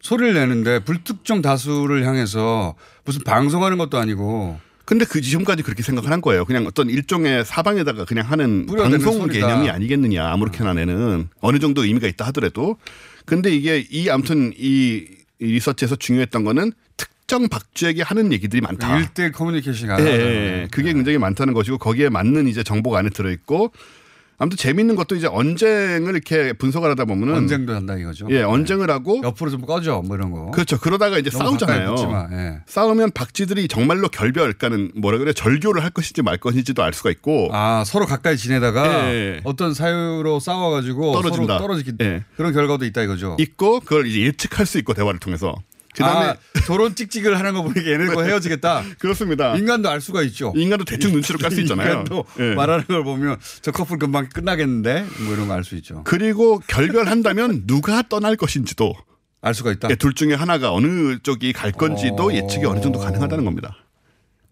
[0.00, 2.74] 소리를 내는데 불특정 다수를 향해서
[3.04, 4.58] 무슨 방송하는 것도 아니고
[4.90, 6.44] 근데 그 지점까지 그렇게 생각을 한 거예요.
[6.44, 9.28] 그냥 어떤 일종의 사방에다가 그냥 하는 방송.
[9.28, 10.32] 개념이 아니겠느냐.
[10.32, 12.76] 아무렇게나 내는 어느 정도 의미가 있다 하더라도.
[13.24, 15.06] 근데 이게 이 아무튼 이,
[15.38, 18.98] 이 리서치에서 중요했던 거는 특정 박쥐에게 하는 얘기들이 많다.
[18.98, 20.06] 일대 커뮤니케이션이 예.
[20.06, 20.68] 예.
[20.72, 23.70] 그게 굉장히 많다는 것이고 거기에 맞는 이제 정보가 안에 들어 있고
[24.40, 28.26] 아무튼 재밌는 것도 이제 언쟁을 이렇게 분석을 하다 보면은 언쟁도 한다 이거죠.
[28.30, 30.50] 예, 언쟁을 하고 옆으로 좀 꺼져 뭐 이런 거.
[30.50, 30.78] 그렇죠.
[30.78, 32.28] 그러다가 이제 싸우잖아요.
[32.32, 32.60] 예.
[32.64, 37.50] 싸우면 박쥐들이 정말로 결별, 그러니까는 뭐라 그래 절교를 할 것인지 말 것인지도 알 수가 있고.
[37.52, 39.40] 아 서로 가까이 지내다가 예.
[39.44, 41.58] 어떤 사유로 싸워가지고 떨어진다.
[41.58, 42.24] 떨어지기 예.
[42.36, 43.36] 그런 결과도 있다 이거죠.
[43.38, 45.54] 있고 그걸 이제 예측할 수 있고 대화를 통해서.
[45.94, 46.36] 그다음에 아,
[46.66, 48.84] 저런 찍찍을 하는 거 보니까 얘네가 헤어지겠다.
[48.98, 49.56] 그렇습니다.
[49.56, 50.52] 인간도 알 수가 있죠.
[50.56, 51.90] 인간도 대충 눈치로 깔 수 있잖아요.
[51.90, 52.54] 인간도 예.
[52.54, 56.02] 말하는 걸 보면 저 커플 금방 끝나겠는데 뭐 이런 거 알 수 있죠.
[56.04, 58.94] 그리고 결별한다면 누가 떠날 것인지도
[59.42, 59.88] 알 수가 있다.
[59.90, 62.32] 예, 둘 중에 하나가 어느 쪽이 갈 건지도 어.
[62.32, 63.74] 예측이 어느 정도 가능하다는 겁니다.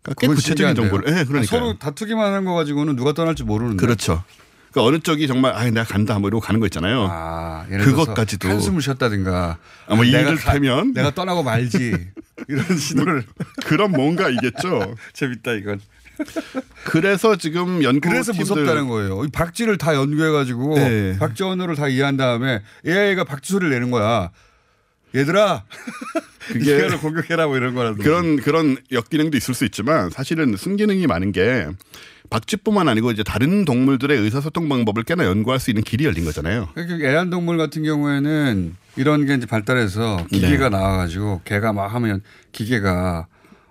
[0.02, 0.90] 그러니까 꽤 구체적인 신기한데요.
[0.90, 1.18] 정보를.
[1.20, 3.76] 예, 그러니까 서로 다투기만 하는 거 가지고는 누가 떠날지 모르는데.
[3.84, 4.22] 그렇죠.
[4.70, 7.08] 그러니까 어느 쪽이 정말 아 내가 간다 뭐 이러고 가는 거 있잖아요.
[7.10, 9.58] 아, 그것까지도 한숨을 쉬었다든가.
[9.86, 11.94] 아, 뭐 내가 이를 가- 타면 내가 떠나고 말지
[12.48, 13.24] 이런 신호를
[13.66, 14.94] 그런 뭔가 이겠죠.
[15.14, 15.80] 재밌다 이건.
[16.84, 19.24] 그래서 지금 연구 그래서 무섭다는 거예요.
[19.24, 21.16] 이 박쥐를 다 연구해가지고 네.
[21.18, 24.30] 박쥐 언어를 다 이해한 다음에 AI가 박쥐 소리를 내는 거야.
[25.14, 25.64] 얘들아,
[26.48, 28.02] 그게 공격해라 뭐 이런 거라든지.
[28.02, 31.66] 그런 그런 역기능도 있을 수 있지만 사실은 순기능이 많은 게
[32.30, 36.68] 박쥐뿐만 아니고 이제 다른 동물들의 의사소통 방법을 꽤나 연구할 수 있는 길이 열린 거잖아요.
[36.74, 42.22] 그러니까 애완동물 같은 경우에는 이런 게 이제 발달해서 기계가 나와가지고 개가 막 하면
[42.52, 43.26] 기계가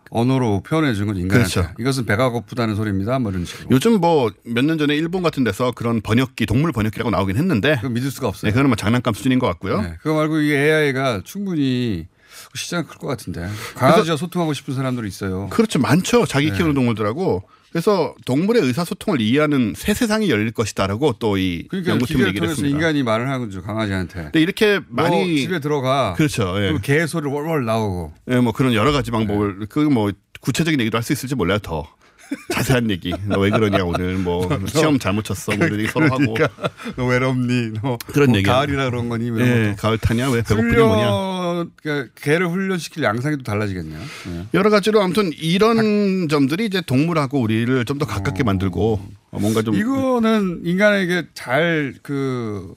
[0.09, 1.51] 언어로 표현해 주는 건 인간한테.
[1.53, 1.69] 그렇죠.
[1.79, 3.19] 이것은 배가 고프다는 소리입니다.
[3.19, 3.67] 뭐 이런 식으로.
[3.71, 7.93] 요즘 뭐 몇 년 전에 일본 같은 데서 그런 번역기 동물 번역기라고 나오긴 했는데 그건
[7.93, 8.47] 믿을 수가 없어요.
[8.49, 9.81] 네, 그거는 뭐 장난감 수준인 것 같고요.
[9.81, 12.07] 네, 그거 말고 이 AI가 충분히
[12.55, 13.47] 시장 클 것 같은데.
[13.75, 15.47] 강아지와 소통하고 싶은 사람들이 있어요.
[15.49, 15.79] 그렇죠.
[15.79, 16.25] 많죠.
[16.25, 16.57] 자기 네.
[16.57, 17.43] 키우는 동물들하고.
[17.71, 22.75] 그래서 동물의 의사소통을 이해하는 새 세상이 열릴 것이다라고 또이 그러니까 기계를 얘기를 했습니다.
[22.75, 24.23] 인간이 말을 하는 거죠 강아지한테.
[24.23, 26.13] 근데 이렇게 너 많이 집에 들어가.
[26.13, 26.55] 그렇죠.
[26.57, 26.77] 예.
[26.81, 28.13] 개 소리 월월 나오고.
[28.29, 29.17] 예, 뭐 그런 여러 가지 네.
[29.17, 31.59] 방법을 그뭐 구체적인 얘기도 할 수 있을지 몰라요.
[31.59, 31.87] 더
[32.53, 33.13] 자세한 얘기.
[33.27, 35.55] 너 왜 그러냐 오늘 뭐 시험 잘못 쳤어.
[35.55, 36.49] 뭐 이런 얘기 서로 하고 그러니까
[36.95, 37.73] 너 외롭니?
[37.81, 38.45] 너 그런 뭐 얘기.
[38.47, 39.31] 가을이라 그런 거니?
[39.31, 39.75] 뭐 예.
[39.77, 40.29] 가을 타냐?
[40.31, 41.09] 왜 배고프니 뭐냐?
[41.09, 43.99] 훈련, 그러니까 개를 훈련시킬 양상이 또 달라지겠네요.
[43.99, 44.45] 예.
[44.53, 48.99] 여러 가지로 아무튼 이런 점들이 이제 동물하고 우리를 좀 더 가깝게 만들고
[49.31, 52.75] 어, 뭔가 좀 이거는 인간에게 잘 그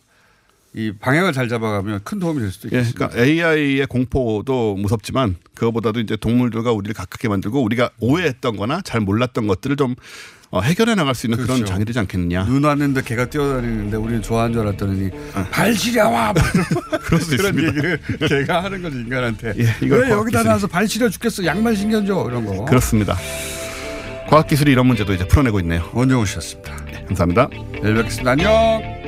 [0.72, 3.08] 이 방향을 잘 잡아가면 큰 도움이 될 수도 예, 있겠습니다.
[3.08, 9.46] 그러니까 AI의 공포도 무섭지만 그거보다도 이제 동물들과 우리를 가깝게 만들고 우리가 오해했던 거나 잘 몰랐던
[9.48, 9.96] 것들을 좀
[10.52, 11.72] 어, 해결해 나갈 수 있는 그런 그렇죠.
[11.72, 12.44] 장이 되지 않겠느냐.
[12.44, 15.10] 눈 왔는데 개가 뛰어다니는데 우리는 좋아하는 줄 알았더니
[15.50, 16.32] 발 시려 와
[17.02, 17.68] 그럴 수 그런 있습니다.
[17.68, 22.44] 얘기를 개가 하는 거지 인간한테 예, 왜 여기다 놔서 발 시려 죽겠어 양말 신겨줘 이런
[22.46, 23.16] 거 그렇습니다.
[24.28, 25.88] 과학기술이 이런 문제도 이제 풀어내고 있네요.
[25.92, 27.48] 원정우 씨였습니다 네, 감사합니다.
[27.82, 28.99] 내일 뵙겠습니다 안녕